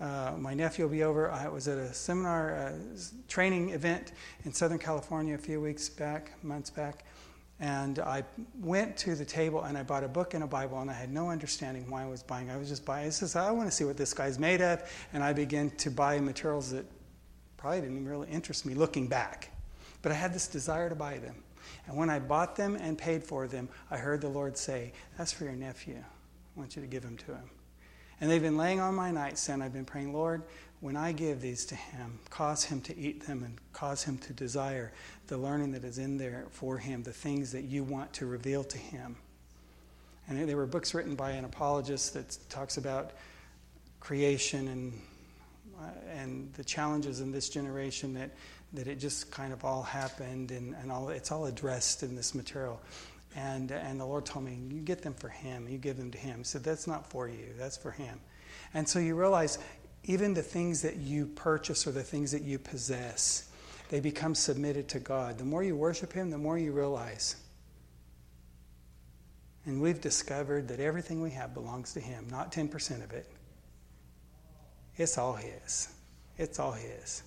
Uh, 0.00 0.32
my 0.36 0.52
nephew 0.52 0.84
will 0.84 0.90
be 0.90 1.04
over. 1.04 1.30
I 1.30 1.46
was 1.46 1.68
at 1.68 1.78
a 1.78 1.94
seminar 1.94 2.56
uh, 2.56 2.72
training 3.28 3.70
event 3.70 4.10
in 4.44 4.52
Southern 4.52 4.80
California 4.80 5.36
a 5.36 5.38
few 5.38 5.60
weeks 5.60 5.88
back, 5.88 6.32
months 6.42 6.68
back, 6.68 7.04
and 7.60 8.00
I 8.00 8.24
went 8.60 8.96
to 8.98 9.14
the 9.14 9.24
table 9.24 9.62
and 9.62 9.78
I 9.78 9.84
bought 9.84 10.02
a 10.02 10.08
book 10.08 10.34
and 10.34 10.42
a 10.42 10.46
Bible, 10.46 10.80
and 10.80 10.90
I 10.90 10.94
had 10.94 11.12
no 11.12 11.30
understanding 11.30 11.88
why 11.88 12.02
I 12.02 12.06
was 12.06 12.22
buying. 12.22 12.50
I 12.50 12.56
was 12.56 12.68
just 12.68 12.84
buying. 12.84 13.06
I 13.06 13.10
says, 13.10 13.36
I 13.36 13.50
want 13.52 13.68
to 13.68 13.74
see 13.74 13.84
what 13.84 13.96
this 13.96 14.12
guy's 14.12 14.38
made 14.38 14.60
of. 14.60 14.82
And 15.12 15.22
I 15.22 15.32
began 15.32 15.70
to 15.70 15.90
buy 15.90 16.18
materials 16.20 16.70
that 16.72 16.84
probably 17.56 17.82
didn't 17.82 18.06
really 18.06 18.28
interest 18.28 18.66
me 18.66 18.74
looking 18.74 19.06
back. 19.06 19.50
But 20.02 20.12
I 20.12 20.16
had 20.16 20.34
this 20.34 20.48
desire 20.48 20.88
to 20.88 20.94
buy 20.94 21.18
them. 21.18 21.36
And 21.86 21.96
when 21.96 22.10
I 22.10 22.18
bought 22.18 22.56
them 22.56 22.76
and 22.76 22.98
paid 22.98 23.22
for 23.22 23.46
them, 23.46 23.68
I 23.90 23.96
heard 23.96 24.20
the 24.20 24.28
Lord 24.28 24.58
say, 24.58 24.92
That's 25.16 25.32
for 25.32 25.44
your 25.44 25.54
nephew. 25.54 25.96
I 25.96 26.58
want 26.58 26.76
you 26.76 26.82
to 26.82 26.88
give 26.88 27.02
them 27.02 27.16
to 27.18 27.26
him. 27.26 27.50
And 28.20 28.30
they've 28.30 28.42
been 28.42 28.56
laying 28.56 28.80
on 28.80 28.94
my 28.94 29.10
nightstand. 29.10 29.62
I've 29.62 29.72
been 29.72 29.84
praying, 29.84 30.12
Lord, 30.12 30.42
when 30.84 30.98
I 30.98 31.12
give 31.12 31.40
these 31.40 31.64
to 31.66 31.74
him, 31.74 32.18
cause 32.28 32.62
him 32.62 32.82
to 32.82 32.94
eat 32.94 33.26
them 33.26 33.42
and 33.42 33.58
cause 33.72 34.04
him 34.04 34.18
to 34.18 34.34
desire 34.34 34.92
the 35.28 35.38
learning 35.38 35.72
that 35.72 35.82
is 35.82 35.96
in 35.96 36.18
there 36.18 36.44
for 36.50 36.76
him, 36.76 37.02
the 37.02 37.10
things 37.10 37.52
that 37.52 37.62
you 37.62 37.82
want 37.82 38.12
to 38.12 38.26
reveal 38.26 38.62
to 38.64 38.76
him. 38.76 39.16
And 40.28 40.46
there 40.46 40.58
were 40.58 40.66
books 40.66 40.92
written 40.92 41.14
by 41.14 41.30
an 41.30 41.46
apologist 41.46 42.12
that 42.12 42.36
talks 42.50 42.76
about 42.76 43.12
creation 43.98 44.68
and 44.68 45.00
uh, 45.80 45.86
and 46.12 46.52
the 46.52 46.64
challenges 46.64 47.20
in 47.20 47.32
this 47.32 47.48
generation 47.48 48.12
that 48.12 48.32
that 48.74 48.86
it 48.86 48.96
just 48.96 49.30
kind 49.30 49.54
of 49.54 49.64
all 49.64 49.82
happened 49.82 50.50
and, 50.50 50.74
and 50.82 50.92
all 50.92 51.08
it's 51.08 51.32
all 51.32 51.46
addressed 51.46 52.02
in 52.02 52.14
this 52.14 52.34
material. 52.34 52.78
And 53.34 53.70
and 53.70 53.98
the 53.98 54.04
Lord 54.04 54.26
told 54.26 54.44
me, 54.44 54.58
you 54.68 54.82
get 54.82 55.00
them 55.00 55.14
for 55.14 55.30
him, 55.30 55.66
you 55.66 55.78
give 55.78 55.96
them 55.96 56.10
to 56.10 56.18
him. 56.18 56.38
He 56.38 56.44
said, 56.44 56.62
That's 56.62 56.86
not 56.86 57.08
for 57.08 57.26
you, 57.26 57.54
that's 57.56 57.78
for 57.78 57.90
him. 57.90 58.20
And 58.74 58.86
so 58.86 58.98
you 58.98 59.14
realize 59.14 59.58
even 60.04 60.34
the 60.34 60.42
things 60.42 60.82
that 60.82 60.96
you 60.96 61.26
purchase 61.26 61.86
or 61.86 61.92
the 61.92 62.02
things 62.02 62.30
that 62.32 62.42
you 62.42 62.58
possess, 62.58 63.48
they 63.88 64.00
become 64.00 64.34
submitted 64.34 64.88
to 64.90 65.00
God. 65.00 65.38
The 65.38 65.44
more 65.44 65.62
you 65.62 65.76
worship 65.76 66.12
Him, 66.12 66.30
the 66.30 66.38
more 66.38 66.58
you 66.58 66.72
realize. 66.72 67.36
And 69.66 69.80
we've 69.80 70.00
discovered 70.00 70.68
that 70.68 70.78
everything 70.78 71.22
we 71.22 71.30
have 71.30 71.54
belongs 71.54 71.94
to 71.94 72.00
Him, 72.00 72.26
not 72.30 72.52
10% 72.52 73.02
of 73.02 73.12
it. 73.12 73.30
It's 74.96 75.16
all 75.16 75.34
His. 75.34 75.88
It's 76.36 76.58
all 76.58 76.72
His. 76.72 77.22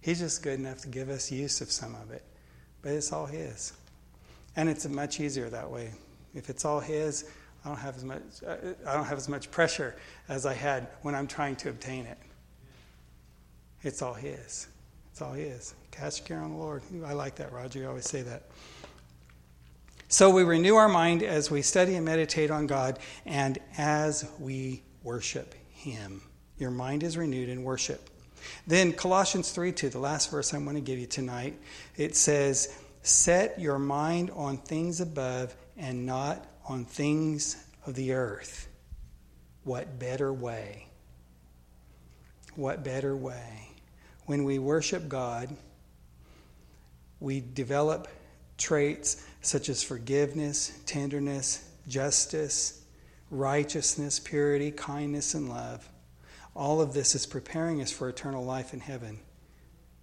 He's 0.00 0.20
just 0.20 0.42
good 0.42 0.58
enough 0.58 0.78
to 0.82 0.88
give 0.88 1.10
us 1.10 1.32
use 1.32 1.60
of 1.60 1.70
some 1.70 1.94
of 1.96 2.12
it, 2.12 2.24
but 2.80 2.92
it's 2.92 3.12
all 3.12 3.26
His. 3.26 3.72
And 4.54 4.68
it's 4.68 4.86
much 4.88 5.18
easier 5.18 5.50
that 5.50 5.68
way. 5.68 5.90
If 6.32 6.48
it's 6.48 6.64
all 6.64 6.80
His, 6.80 7.28
I 7.64 7.68
don't 7.68 7.78
have 7.78 7.96
as 7.96 8.04
much, 8.04 8.22
I 8.86 8.94
don't 8.94 9.04
have 9.04 9.18
as 9.18 9.28
much 9.28 9.50
pressure 9.50 9.94
as 10.28 10.46
I 10.46 10.54
had 10.54 10.88
when 11.02 11.14
I'm 11.14 11.26
trying 11.26 11.56
to 11.56 11.68
obtain 11.68 12.06
it. 12.06 12.18
It's 13.82 14.02
all 14.02 14.14
His. 14.14 14.66
It's 15.10 15.22
all 15.22 15.32
His. 15.32 15.74
Cast 15.90 16.20
your 16.20 16.26
care 16.38 16.44
on 16.44 16.52
the 16.52 16.58
Lord. 16.58 16.82
I 17.04 17.12
like 17.12 17.36
that, 17.36 17.52
Roger. 17.52 17.80
You 17.80 17.88
always 17.88 18.08
say 18.08 18.22
that. 18.22 18.44
So 20.08 20.30
we 20.30 20.42
renew 20.42 20.74
our 20.74 20.88
mind 20.88 21.22
as 21.22 21.50
we 21.50 21.62
study 21.62 21.94
and 21.94 22.04
meditate 22.04 22.50
on 22.50 22.66
God 22.66 22.98
and 23.26 23.58
as 23.78 24.28
we 24.40 24.82
worship 25.02 25.54
Him. 25.70 26.22
Your 26.58 26.70
mind 26.70 27.02
is 27.02 27.16
renewed 27.16 27.48
in 27.48 27.62
worship. 27.62 28.10
Then 28.66 28.92
Colossians 28.92 29.50
3 29.52 29.72
2, 29.72 29.90
the 29.90 29.98
last 29.98 30.30
verse 30.30 30.52
I 30.54 30.58
want 30.58 30.76
to 30.76 30.80
give 30.80 30.98
you 30.98 31.06
tonight, 31.06 31.58
it 31.96 32.16
says, 32.16 32.76
Set 33.02 33.58
your 33.60 33.78
mind 33.78 34.30
on 34.32 34.58
things 34.58 35.00
above 35.00 35.54
and 35.76 36.06
not 36.06 36.46
on 36.66 36.84
things 36.84 37.62
of 37.86 37.94
the 37.94 38.12
earth. 38.12 38.68
What 39.64 39.98
better 39.98 40.32
way? 40.32 40.86
What 42.54 42.84
better 42.84 43.16
way? 43.16 43.70
When 44.26 44.44
we 44.44 44.58
worship 44.58 45.08
God, 45.08 45.54
we 47.18 47.40
develop 47.40 48.08
traits 48.56 49.24
such 49.40 49.68
as 49.68 49.82
forgiveness, 49.82 50.78
tenderness, 50.86 51.68
justice, 51.88 52.84
righteousness, 53.30 54.18
purity, 54.18 54.70
kindness, 54.70 55.34
and 55.34 55.48
love. 55.48 55.88
All 56.54 56.80
of 56.80 56.92
this 56.92 57.14
is 57.14 57.26
preparing 57.26 57.80
us 57.80 57.92
for 57.92 58.08
eternal 58.08 58.44
life 58.44 58.74
in 58.74 58.80
heaven. 58.80 59.20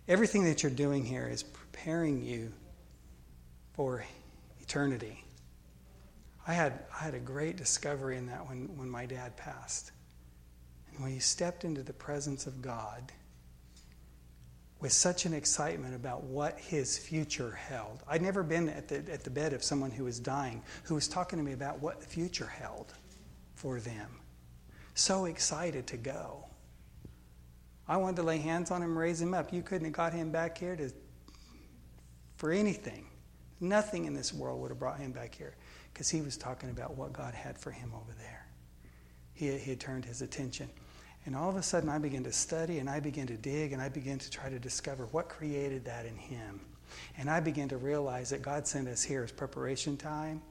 Everything 0.08 0.46
that 0.46 0.64
you're 0.64 0.72
doing 0.72 1.04
here 1.04 1.28
is 1.28 1.44
preparing 1.44 2.24
you 2.24 2.54
for 3.74 4.06
eternity. 4.62 5.24
I 6.48 6.54
had, 6.54 6.80
I 6.98 7.04
had 7.04 7.14
a 7.14 7.20
great 7.20 7.58
discovery 7.58 8.18
in 8.18 8.28
that 8.28 8.48
when, 8.48 8.70
when 8.78 8.90
my 8.90 9.06
dad 9.06 9.36
passed. 9.36 9.92
And 10.92 11.02
when 11.02 11.12
he 11.12 11.20
stepped 11.20 11.66
into 11.66 11.84
the 11.84 11.94
presence 11.94 12.48
of 12.48 12.62
God 12.62 13.12
with 14.80 14.94
such 14.94 15.26
an 15.26 15.34
excitement 15.34 15.94
about 15.94 16.24
what 16.24 16.58
his 16.60 16.98
future 16.98 17.52
held. 17.52 18.04
I'd 18.08 18.22
never 18.22 18.44
been 18.44 18.70
at 18.70 18.88
the, 18.88 18.98
at 19.12 19.24
the 19.24 19.30
bed 19.30 19.52
of 19.52 19.64
someone 19.64 19.92
who 19.92 20.06
was 20.06 20.20
dying 20.20 20.62
who 20.84 20.96
was 20.96 21.08
talking 21.08 21.38
to 21.38 21.44
me 21.44 21.52
about 21.52 21.82
what 21.82 22.00
the 22.00 22.08
future 22.08 22.46
held 22.46 22.94
for 23.56 23.80
them. 23.80 24.20
So 24.94 25.26
excited 25.26 25.86
to 25.88 25.98
go. 25.98 26.46
I 27.88 27.98
wanted 27.98 28.18
to 28.18 28.24
lay 28.24 28.38
hands 28.38 28.72
on 28.72 28.82
him, 28.82 28.98
raise 28.98 29.20
him 29.20 29.34
up. 29.34 29.52
You 29.52 29.64
couldn't 29.64 29.86
have 29.86 29.94
got 29.94 30.14
him 30.14 30.32
back 30.32 30.58
here 30.58 30.76
to, 30.76 30.92
for 32.36 32.52
anything. 32.52 33.08
Nothing 33.60 34.06
in 34.06 34.14
this 34.14 34.32
world 34.34 34.62
would 34.62 34.70
have 34.70 34.80
brought 34.80 35.00
him 35.00 35.12
back 35.12 35.34
here 35.34 35.56
because 35.98 36.12
he 36.12 36.22
was 36.22 36.38
talking 36.38 36.70
about 36.70 36.96
what 36.96 37.12
God 37.12 37.34
had 37.34 37.58
for 37.58 37.72
him 37.72 37.92
over 37.96 38.14
there. 38.20 38.46
He, 39.34 39.50
he 39.58 39.72
had 39.72 39.80
turned 39.80 40.06
his 40.06 40.22
attention. 40.22 40.70
And 41.26 41.36
all 41.36 41.50
of 41.50 41.56
a 41.56 41.64
sudden, 41.64 41.90
I 41.90 41.98
began 41.98 42.24
to 42.26 42.32
study 42.32 42.78
and 42.78 42.88
I 42.88 43.00
began 43.00 43.26
to 43.26 43.34
dig 43.34 43.74
and 43.74 43.82
I 43.82 43.90
began 43.90 44.20
to 44.20 44.30
try 44.30 44.48
to 44.48 44.60
discover 44.60 45.08
what 45.08 45.28
created 45.28 45.86
that 45.86 46.06
in 46.06 46.16
him. 46.16 46.62
And 47.18 47.32
I 47.32 47.40
began 47.40 47.68
to 47.70 47.78
realize 47.78 48.30
that 48.30 48.44
God 48.44 48.68
sent 48.68 48.88
us 48.88 49.02
here 49.02 49.24
as 49.24 49.32
preparation 49.32 49.98
time. 49.98 50.44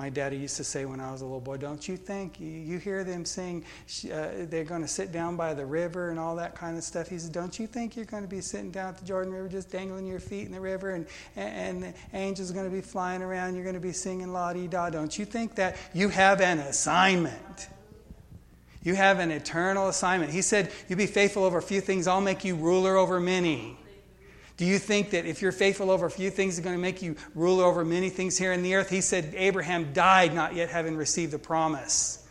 My 0.00 0.08
daddy 0.08 0.38
used 0.38 0.56
to 0.56 0.64
say 0.64 0.86
when 0.86 0.98
I 0.98 1.12
was 1.12 1.20
a 1.20 1.26
little 1.26 1.42
boy, 1.42 1.58
Don't 1.58 1.86
you 1.86 1.94
think? 1.94 2.40
You, 2.40 2.78
hear 2.78 3.04
them 3.04 3.26
sing, 3.26 3.66
uh, 4.10 4.28
they're 4.48 4.64
going 4.64 4.80
to 4.80 4.88
sit 4.88 5.12
down 5.12 5.36
by 5.36 5.52
the 5.52 5.66
river 5.66 6.08
and 6.08 6.18
all 6.18 6.34
that 6.36 6.54
kind 6.54 6.78
of 6.78 6.84
stuff. 6.84 7.08
He 7.08 7.18
said, 7.18 7.32
Don't 7.32 7.58
you 7.58 7.66
think 7.66 7.96
you're 7.96 8.06
going 8.06 8.22
to 8.22 8.28
be 8.28 8.40
sitting 8.40 8.70
down 8.70 8.88
at 8.88 8.96
the 8.96 9.04
Jordan 9.04 9.30
River 9.30 9.46
just 9.46 9.70
dangling 9.70 10.06
your 10.06 10.18
feet 10.18 10.46
in 10.46 10.52
the 10.52 10.60
river 10.60 10.92
and, 10.92 11.06
and, 11.36 11.82
the 11.82 11.92
angels 12.14 12.50
are 12.50 12.54
going 12.54 12.64
to 12.64 12.74
be 12.74 12.80
flying 12.80 13.20
around? 13.20 13.56
You're 13.56 13.62
going 13.62 13.74
to 13.74 13.78
be 13.78 13.92
singing 13.92 14.32
la 14.32 14.54
di 14.54 14.68
da. 14.68 14.88
Don't 14.88 15.18
you 15.18 15.26
think 15.26 15.54
that 15.56 15.76
you 15.92 16.08
have 16.08 16.40
an 16.40 16.60
assignment? 16.60 17.68
You 18.82 18.94
have 18.94 19.18
an 19.18 19.30
eternal 19.30 19.90
assignment. 19.90 20.32
He 20.32 20.40
said, 20.40 20.72
You 20.88 20.96
be 20.96 21.08
faithful 21.08 21.44
over 21.44 21.58
a 21.58 21.62
few 21.62 21.82
things, 21.82 22.06
I'll 22.06 22.22
make 22.22 22.42
you 22.42 22.56
ruler 22.56 22.96
over 22.96 23.20
many. 23.20 23.76
Do 24.60 24.66
you 24.66 24.78
think 24.78 25.12
that 25.12 25.24
if 25.24 25.40
you're 25.40 25.52
faithful 25.52 25.90
over 25.90 26.04
a 26.04 26.10
few 26.10 26.28
things, 26.28 26.58
it's 26.58 26.62
going 26.62 26.76
to 26.76 26.82
make 26.82 27.00
you 27.00 27.16
ruler 27.34 27.64
over 27.64 27.82
many 27.82 28.10
things 28.10 28.36
here 28.36 28.52
in 28.52 28.62
the 28.62 28.74
earth? 28.74 28.90
He 28.90 29.00
said 29.00 29.32
Abraham 29.34 29.94
died 29.94 30.34
not 30.34 30.54
yet 30.54 30.68
having 30.68 30.98
received 30.98 31.32
the 31.32 31.38
promise. 31.38 32.28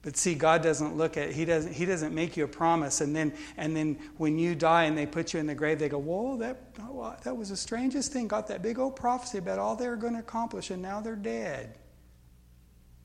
But 0.00 0.16
see, 0.16 0.34
God 0.34 0.62
doesn't 0.62 0.96
look 0.96 1.18
at 1.18 1.30
he 1.32 1.44
doesn't 1.44 1.74
he 1.74 1.84
doesn't 1.84 2.14
make 2.14 2.38
you 2.38 2.44
a 2.44 2.48
promise, 2.48 3.02
and 3.02 3.14
then 3.14 3.34
and 3.58 3.76
then 3.76 3.98
when 4.16 4.38
you 4.38 4.54
die 4.54 4.84
and 4.84 4.96
they 4.96 5.04
put 5.04 5.34
you 5.34 5.40
in 5.40 5.46
the 5.46 5.54
grave, 5.54 5.78
they 5.78 5.90
go, 5.90 5.98
"Whoa, 5.98 6.38
that 6.38 6.74
that 7.22 7.36
was 7.36 7.50
the 7.50 7.56
strangest 7.58 8.10
thing. 8.10 8.26
Got 8.26 8.46
that 8.46 8.62
big 8.62 8.78
old 8.78 8.96
prophecy 8.96 9.36
about 9.36 9.58
all 9.58 9.76
they 9.76 9.88
were 9.88 9.96
going 9.96 10.14
to 10.14 10.20
accomplish, 10.20 10.70
and 10.70 10.80
now 10.80 11.02
they're 11.02 11.16
dead." 11.16 11.76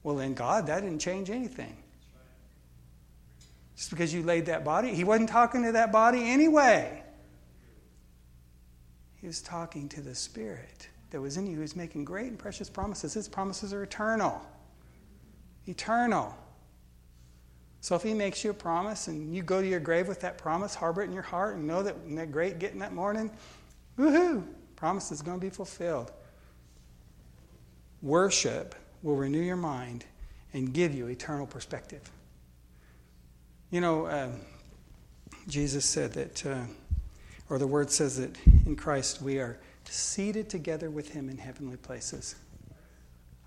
Well, 0.04 0.19
in 0.19 0.36
God, 0.36 0.67
that 0.67 0.84
didn't 0.84 1.00
change 1.00 1.30
anything. 1.30 1.76
Just 3.76 3.89
because 3.89 4.13
you 4.13 4.24
laid 4.24 4.46
that 4.46 4.63
body, 4.63 4.96
He 4.96 5.04
wasn't 5.04 5.28
talking 5.28 5.63
to 5.63 5.74
that 5.74 5.91
body 5.91 6.32
anyway. 6.32 7.02
He 9.23 9.27
was 9.27 9.41
talking 9.41 9.88
to 9.88 10.01
the 10.01 10.13
Spirit 10.13 10.89
that 11.12 11.21
was 11.21 11.38
in 11.38 11.47
you, 11.47 11.55
who 11.55 11.62
was 11.62 11.77
making 11.77 12.03
great 12.03 12.27
and 12.27 12.38
precious 12.38 12.69
promises. 12.69 13.13
His 13.13 13.29
promises 13.29 13.73
are 13.73 13.81
eternal. 13.81 14.41
Eternal. 15.65 16.36
So 17.79 17.95
if 17.95 18.03
He 18.03 18.13
makes 18.13 18.43
you 18.43 18.49
a 18.49 18.53
promise 18.53 19.07
and 19.07 19.33
you 19.33 19.41
go 19.41 19.62
to 19.62 19.67
your 19.67 19.79
grave 19.79 20.09
with 20.09 20.19
that 20.19 20.38
promise, 20.38 20.75
harbor 20.75 21.03
it 21.03 21.05
in 21.05 21.13
your 21.13 21.23
heart, 21.23 21.55
and 21.55 21.65
know 21.65 21.81
that 21.83 21.95
in 22.05 22.15
that 22.15 22.33
great 22.33 22.59
getting 22.59 22.79
that 22.79 22.91
morning, 22.91 23.31
woohoo, 23.97 24.45
promise 24.75 25.09
is 25.09 25.21
going 25.21 25.39
to 25.39 25.45
be 25.45 25.49
fulfilled. 25.49 26.12
Worship 28.01 28.75
will 29.03 29.15
renew 29.15 29.39
your 29.39 29.55
mind 29.55 30.03
and 30.51 30.73
give 30.73 30.93
you 30.93 31.07
eternal 31.07 31.47
perspective. 31.47 32.01
You 33.71 33.79
know, 33.79 34.05
uh, 34.05 34.31
Jesus 35.47 35.86
said 35.86 36.12
that. 36.12 36.45
Uh, 36.45 36.63
or 37.49 37.58
the 37.58 37.67
word 37.67 37.91
says 37.91 38.17
that 38.17 38.36
in 38.65 38.75
Christ 38.75 39.21
we 39.21 39.39
are 39.39 39.60
seated 39.86 40.49
together 40.49 40.89
with 40.89 41.10
him 41.10 41.29
in 41.29 41.38
heavenly 41.38 41.77
places. 41.77 42.36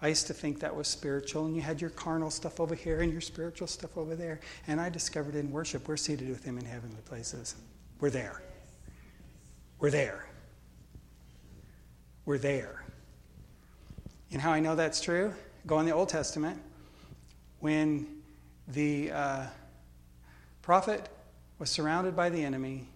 I 0.03 0.09
used 0.09 0.27
to 0.27 0.35
think 0.35 0.61
that 0.61 0.77
was 0.77 0.89
spiritual, 0.89 1.47
and 1.47 1.57
you 1.57 1.63
had 1.63 1.81
your 1.81 1.91
carnal 1.91 2.31
stuff 2.31 2.61
over 2.61 2.75
here 2.75 3.01
and 3.01 3.11
your 3.11 3.23
spiritual 3.23 3.67
stuff 3.67 3.97
over 3.97 4.15
there. 4.15 4.41
And 4.67 4.81
I 4.81 4.91
discovered 4.91 5.35
in 5.35 5.51
worship, 5.51 5.89
we're 5.89 5.97
seated 5.97 6.29
with 6.29 6.45
him 6.45 6.59
in 6.59 6.65
heavenly 6.67 7.01
places. 7.07 7.57
We're 7.99 8.11
there. 8.11 8.43
We're 9.79 9.91
there. 9.91 10.27
We're 12.27 12.39
there. 12.39 12.85
And 14.33 14.43
how 14.43 14.53
I 14.53 14.61
know 14.61 14.75
that's 14.75 15.01
true? 15.01 15.33
Go 15.67 15.81
in 15.81 15.87
the 15.87 15.93
Old 15.93 16.11
Testament. 16.11 16.61
When 17.61 18.23
the 18.69 19.11
uh, 19.13 19.47
prophet 20.61 21.09
was 21.59 21.71
surrounded 21.71 22.15
by 22.15 22.29
the 22.29 22.45
enemy, 22.45 22.87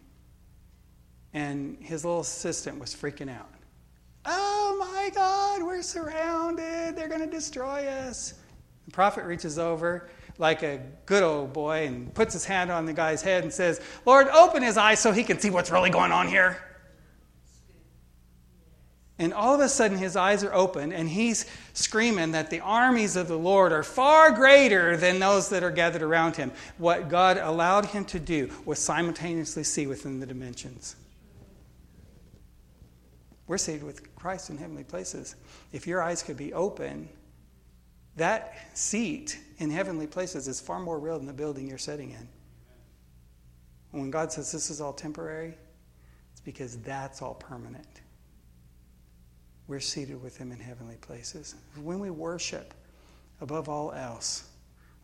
and 1.35 1.77
his 1.81 2.05
little 2.05 2.21
assistant 2.21 2.79
was 2.79 2.95
freaking 2.95 3.31
out. 3.31 3.49
Oh 4.27 4.77
my 4.79 5.11
God, 5.15 5.63
we're 5.63 5.83
surrounded. 5.83 6.97
They're 6.97 7.09
going 7.09 7.21
to 7.21 7.27
destroy 7.27 7.87
us. 7.87 8.35
The 8.87 8.91
prophet 8.93 9.25
reaches 9.25 9.59
over 9.59 10.09
like 10.39 10.63
a 10.63 10.81
good 11.07 11.23
old 11.23 11.53
boy 11.53 11.87
and 11.87 12.13
puts 12.15 12.33
his 12.33 12.45
hand 12.45 12.71
on 12.71 12.87
the 12.87 12.93
guy's 12.93 13.23
head 13.23 13.45
and 13.45 13.53
says, 13.53 13.81
Lord, 14.07 14.27
open 14.29 14.63
his 14.63 14.77
eyes 14.77 14.99
so 14.99 15.13
he 15.13 15.23
can 15.23 15.39
see 15.39 15.51
what's 15.51 15.71
really 15.71 15.91
going 15.91 16.13
on 16.13 16.29
here. 16.29 16.59
And 19.19 19.35
all 19.35 19.55
of 19.55 19.61
a 19.61 19.69
sudden, 19.69 19.99
his 19.99 20.17
eyes 20.17 20.43
are 20.45 20.55
open, 20.55 20.95
and 20.95 21.07
he's 21.07 21.45
screaming 21.75 22.33
that 22.33 22.49
the 22.49 22.61
armies 22.61 23.17
of 23.17 23.29
the 23.29 23.37
Lord 23.37 23.71
are 23.71 23.83
far 23.83 24.31
greater 24.31 24.97
than 24.97 25.19
those 25.19 25.51
that 25.51 25.63
are 25.63 25.71
gathered 25.71 26.01
around 26.01 26.37
him. 26.37 26.51
What 26.79 27.11
God 27.11 27.37
allowed 27.37 27.85
him 27.85 28.07
to 28.07 28.19
do 28.19 28.51
was 28.65 28.79
simultaneously 28.79 29.63
see 29.63 29.87
within 29.87 30.21
the 30.21 30.27
dimensions. 30.27 30.97
We're 33.51 33.59
seated 33.59 33.83
with 33.83 34.15
Christ 34.15 34.49
in 34.51 34.59
heavenly 34.59 34.85
places. 34.85 35.35
If 35.73 35.85
your 35.85 36.01
eyes 36.01 36.23
could 36.23 36.37
be 36.37 36.53
open, 36.53 37.09
that 38.15 38.55
seat 38.75 39.41
in 39.59 39.71
heavenly 39.71 40.07
places 40.07 40.47
is 40.47 40.61
far 40.61 40.79
more 40.79 41.01
real 41.01 41.19
than 41.19 41.27
the 41.27 41.33
building 41.33 41.67
you're 41.67 41.77
sitting 41.77 42.13
in. 42.13 42.29
When 43.91 44.09
God 44.09 44.31
says 44.31 44.53
this 44.53 44.71
is 44.71 44.81
all 44.81 44.93
temporary, 44.93 45.55
it's 46.31 46.41
because 46.41 46.79
that's 46.83 47.23
all 47.23 47.35
permanent. 47.35 48.03
We're 49.67 49.81
seated 49.81 50.23
with 50.23 50.37
Him 50.37 50.53
in 50.53 50.61
heavenly 50.61 50.99
places. 50.99 51.57
When 51.83 51.99
we 51.99 52.11
worship, 52.11 52.73
above 53.41 53.69
all 53.69 53.91
else, 53.91 54.49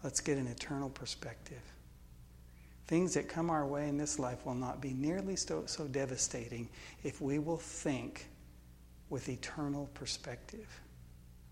let's 0.05 0.21
get 0.21 0.39
an 0.39 0.47
eternal 0.47 0.91
perspective. 0.91 1.63
Things 2.87 3.15
that 3.15 3.29
come 3.29 3.51
our 3.51 3.67
way 3.67 3.89
in 3.89 3.97
this 3.97 4.21
life 4.21 4.47
will 4.47 4.55
not 4.55 4.81
be 4.81 4.93
nearly 4.93 5.35
so, 5.35 5.65
so 5.67 5.89
devastating 5.89 6.69
if 7.03 7.21
we 7.21 7.41
will 7.41 7.57
think 7.57 8.29
with 9.11 9.29
eternal 9.29 9.89
perspective. 9.95 10.67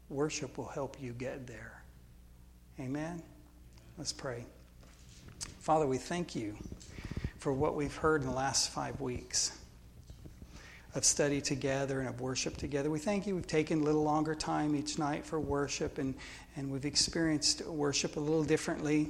Worship 0.08 0.58
will 0.58 0.68
help 0.68 0.96
you 1.00 1.12
get 1.12 1.46
there. 1.46 1.82
Amen? 2.80 3.22
Let's 3.96 4.12
pray. 4.12 4.44
Father, 5.60 5.86
we 5.86 5.98
thank 5.98 6.34
you 6.34 6.56
for 7.38 7.52
what 7.52 7.74
we've 7.74 7.94
heard 7.96 8.22
in 8.22 8.26
the 8.26 8.34
last 8.34 8.70
five 8.70 9.00
weeks 9.00 9.52
of 10.94 11.04
study 11.04 11.40
together 11.40 12.00
and 12.00 12.08
of 12.08 12.20
worship 12.20 12.56
together. 12.56 12.90
We 12.90 12.98
thank 12.98 13.26
you. 13.26 13.34
We've 13.34 13.46
taken 13.46 13.80
a 13.80 13.84
little 13.84 14.02
longer 14.02 14.34
time 14.34 14.76
each 14.76 14.98
night 14.98 15.26
for 15.26 15.40
worship, 15.40 15.98
and, 15.98 16.14
and 16.56 16.70
we've 16.70 16.84
experienced 16.84 17.66
worship 17.66 18.16
a 18.16 18.20
little 18.20 18.44
differently. 18.44 19.08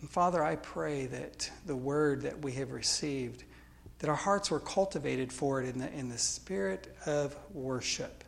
And 0.00 0.08
Father, 0.08 0.42
I 0.42 0.56
pray 0.56 1.06
that 1.06 1.50
the 1.66 1.74
word 1.74 2.22
that 2.22 2.40
we 2.40 2.52
have 2.52 2.70
received 2.70 3.44
that 3.98 4.08
our 4.08 4.16
hearts 4.16 4.50
were 4.50 4.60
cultivated 4.60 5.32
for 5.32 5.62
it 5.62 5.68
in 5.68 5.78
the, 5.80 5.92
in 5.92 6.08
the 6.08 6.18
spirit 6.18 6.94
of 7.06 7.36
worship, 7.52 8.24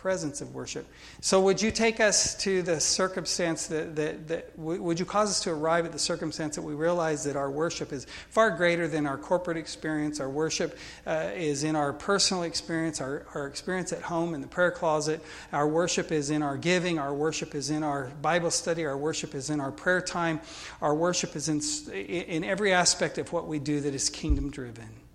presence 0.00 0.40
of 0.40 0.54
worship. 0.54 0.86
So, 1.20 1.40
would 1.40 1.60
you 1.60 1.72
take 1.72 1.98
us 1.98 2.36
to 2.44 2.62
the 2.62 2.78
circumstance 2.80 3.66
that, 3.66 3.96
that, 3.96 4.28
that 4.28 4.56
would 4.56 5.00
you 5.00 5.04
cause 5.04 5.28
us 5.28 5.40
to 5.40 5.50
arrive 5.50 5.84
at 5.86 5.92
the 5.92 5.98
circumstance 5.98 6.54
that 6.54 6.62
we 6.62 6.74
realize 6.74 7.24
that 7.24 7.34
our 7.34 7.50
worship 7.50 7.92
is 7.92 8.06
far 8.30 8.52
greater 8.52 8.86
than 8.86 9.06
our 9.06 9.18
corporate 9.18 9.56
experience? 9.56 10.20
Our 10.20 10.30
worship 10.30 10.78
uh, 11.04 11.30
is 11.34 11.64
in 11.64 11.74
our 11.74 11.92
personal 11.92 12.44
experience, 12.44 13.00
our, 13.00 13.26
our 13.34 13.48
experience 13.48 13.92
at 13.92 14.02
home 14.02 14.34
in 14.34 14.40
the 14.40 14.46
prayer 14.46 14.70
closet. 14.70 15.20
Our 15.52 15.66
worship 15.66 16.12
is 16.12 16.30
in 16.30 16.42
our 16.42 16.56
giving, 16.56 17.00
our 17.00 17.12
worship 17.12 17.56
is 17.56 17.70
in 17.70 17.82
our 17.82 18.04
Bible 18.22 18.52
study, 18.52 18.86
our 18.86 18.96
worship 18.96 19.34
is 19.34 19.50
in 19.50 19.58
our 19.58 19.72
prayer 19.72 20.00
time, 20.00 20.40
our 20.80 20.94
worship 20.94 21.34
is 21.34 21.48
in, 21.48 21.60
in 21.92 22.44
every 22.44 22.72
aspect 22.72 23.18
of 23.18 23.32
what 23.32 23.48
we 23.48 23.58
do 23.58 23.80
that 23.80 23.94
is 23.94 24.08
kingdom 24.10 24.50
driven 24.50 25.07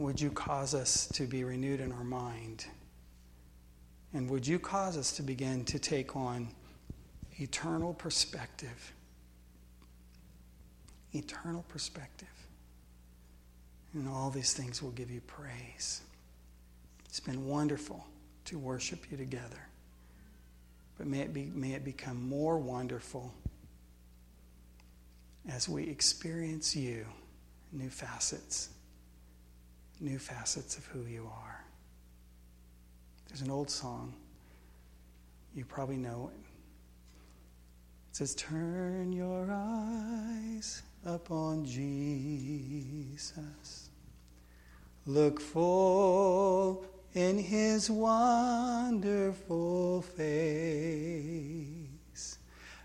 would 0.00 0.18
you 0.18 0.30
cause 0.30 0.74
us 0.74 1.06
to 1.08 1.26
be 1.26 1.44
renewed 1.44 1.78
in 1.78 1.92
our 1.92 2.04
mind? 2.04 2.64
And 4.14 4.30
would 4.30 4.46
you 4.46 4.58
cause 4.58 4.96
us 4.96 5.12
to 5.12 5.22
begin 5.22 5.62
to 5.66 5.78
take 5.78 6.16
on 6.16 6.48
eternal 7.38 7.92
perspective? 7.92 8.92
Eternal 11.12 11.66
perspective. 11.68 12.28
And 13.92 14.08
all 14.08 14.30
these 14.30 14.54
things 14.54 14.82
will 14.82 14.92
give 14.92 15.10
you 15.10 15.20
praise. 15.20 16.00
It's 17.04 17.20
been 17.20 17.46
wonderful 17.46 18.06
to 18.46 18.58
worship 18.58 19.10
you 19.10 19.18
together. 19.18 19.68
But 20.96 21.08
may 21.08 21.20
it, 21.20 21.34
be, 21.34 21.50
may 21.54 21.72
it 21.72 21.84
become 21.84 22.26
more 22.26 22.56
wonderful 22.56 23.34
as 25.50 25.68
we 25.68 25.84
experience 25.84 26.74
you, 26.74 27.04
new 27.70 27.90
facets 27.90 28.70
new 30.00 30.18
facets 30.18 30.76
of 30.78 30.86
who 30.86 31.04
you 31.04 31.30
are. 31.32 31.64
There's 33.28 33.42
an 33.42 33.50
old 33.50 33.70
song. 33.70 34.14
You 35.54 35.64
probably 35.64 35.96
know 35.96 36.30
it. 36.34 36.40
It 38.10 38.16
says, 38.16 38.34
Turn 38.34 39.12
your 39.12 39.46
eyes 39.50 40.82
upon 41.04 41.64
Jesus. 41.64 42.80
Look 45.06 45.40
full 45.40 46.84
in 47.14 47.38
his 47.38 47.90
wonderful 47.90 49.22
face, 50.02 50.28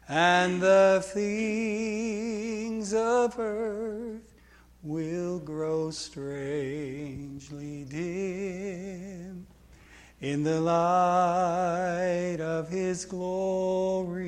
and 0.07 0.61
the 0.61 1.03
things 1.05 2.93
of 2.93 3.37
earth 3.37 4.34
will 4.85 5.39
grow 5.39 5.89
strangely 5.89 7.85
dim 7.85 9.47
in 10.21 10.43
the 10.43 10.61
light 10.61 12.37
of 12.39 12.69
his 12.69 13.03
glory 13.05 14.23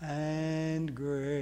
and 0.00 0.94
grace. 0.94 1.34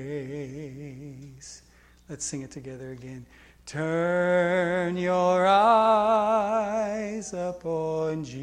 Let's 2.09 2.25
sing 2.25 2.41
it 2.41 2.51
together 2.51 2.93
again. 2.93 3.27
Turn 3.67 4.97
your 4.97 5.47
eyes 5.47 7.35
upon 7.35 8.25
Jesus. 8.25 8.43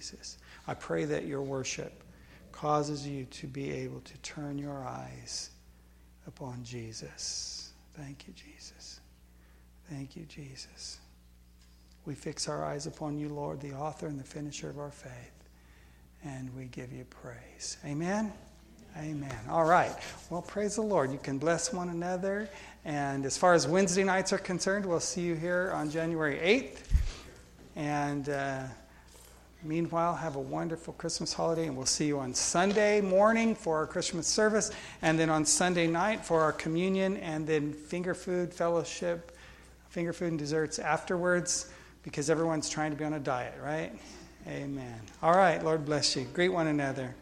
Jesus. 0.00 0.38
I 0.66 0.74
pray 0.74 1.04
that 1.04 1.26
your 1.26 1.42
worship 1.42 2.02
causes 2.52 3.06
you 3.06 3.26
to 3.26 3.46
be 3.46 3.70
able 3.70 4.00
to 4.00 4.16
turn 4.18 4.58
your 4.58 4.82
eyes 4.82 5.50
upon 6.26 6.64
Jesus. 6.64 7.72
Thank 7.94 8.26
you, 8.26 8.32
Jesus. 8.32 9.00
Thank 9.90 10.16
you, 10.16 10.24
Jesus. 10.24 10.98
We 12.06 12.14
fix 12.14 12.48
our 12.48 12.64
eyes 12.64 12.86
upon 12.86 13.18
you, 13.18 13.28
Lord, 13.28 13.60
the 13.60 13.74
author 13.74 14.06
and 14.06 14.18
the 14.18 14.24
finisher 14.24 14.70
of 14.70 14.78
our 14.78 14.90
faith, 14.90 15.48
and 16.24 16.54
we 16.56 16.64
give 16.64 16.92
you 16.92 17.04
praise. 17.04 17.76
Amen. 17.84 18.32
Amen. 18.96 19.38
All 19.48 19.66
right. 19.66 19.94
Well, 20.30 20.42
praise 20.42 20.76
the 20.76 20.82
Lord. 20.82 21.12
You 21.12 21.18
can 21.18 21.38
bless 21.38 21.72
one 21.72 21.90
another. 21.90 22.48
And 22.84 23.24
as 23.24 23.36
far 23.36 23.54
as 23.54 23.68
Wednesday 23.68 24.02
nights 24.02 24.32
are 24.32 24.38
concerned, 24.38 24.84
we'll 24.84 24.98
see 24.98 25.20
you 25.20 25.34
here 25.34 25.70
on 25.74 25.90
January 25.90 26.38
8th. 26.38 26.78
And 27.76 28.28
uh, 28.28 28.64
meanwhile, 29.62 30.14
have 30.14 30.36
a 30.36 30.40
wonderful 30.40 30.94
Christmas 30.94 31.32
holiday. 31.32 31.66
And 31.66 31.76
we'll 31.76 31.86
see 31.86 32.06
you 32.06 32.18
on 32.18 32.34
Sunday 32.34 33.00
morning 33.00 33.54
for 33.54 33.76
our 33.76 33.86
Christmas 33.86 34.26
service. 34.26 34.70
And 35.02 35.18
then 35.18 35.30
on 35.30 35.44
Sunday 35.44 35.86
night 35.86 36.24
for 36.24 36.40
our 36.40 36.52
communion. 36.52 37.16
And 37.18 37.46
then 37.46 37.72
finger 37.72 38.14
food 38.14 38.52
fellowship, 38.52 39.36
finger 39.88 40.12
food 40.12 40.30
and 40.30 40.38
desserts 40.38 40.78
afterwards 40.78 41.70
because 42.02 42.30
everyone's 42.30 42.68
trying 42.68 42.90
to 42.90 42.96
be 42.96 43.04
on 43.04 43.14
a 43.14 43.20
diet, 43.20 43.54
right? 43.62 43.92
Amen. 44.46 45.00
All 45.22 45.34
right. 45.34 45.62
Lord 45.62 45.84
bless 45.84 46.16
you. 46.16 46.24
Greet 46.32 46.48
one 46.48 46.66
another. 46.66 47.14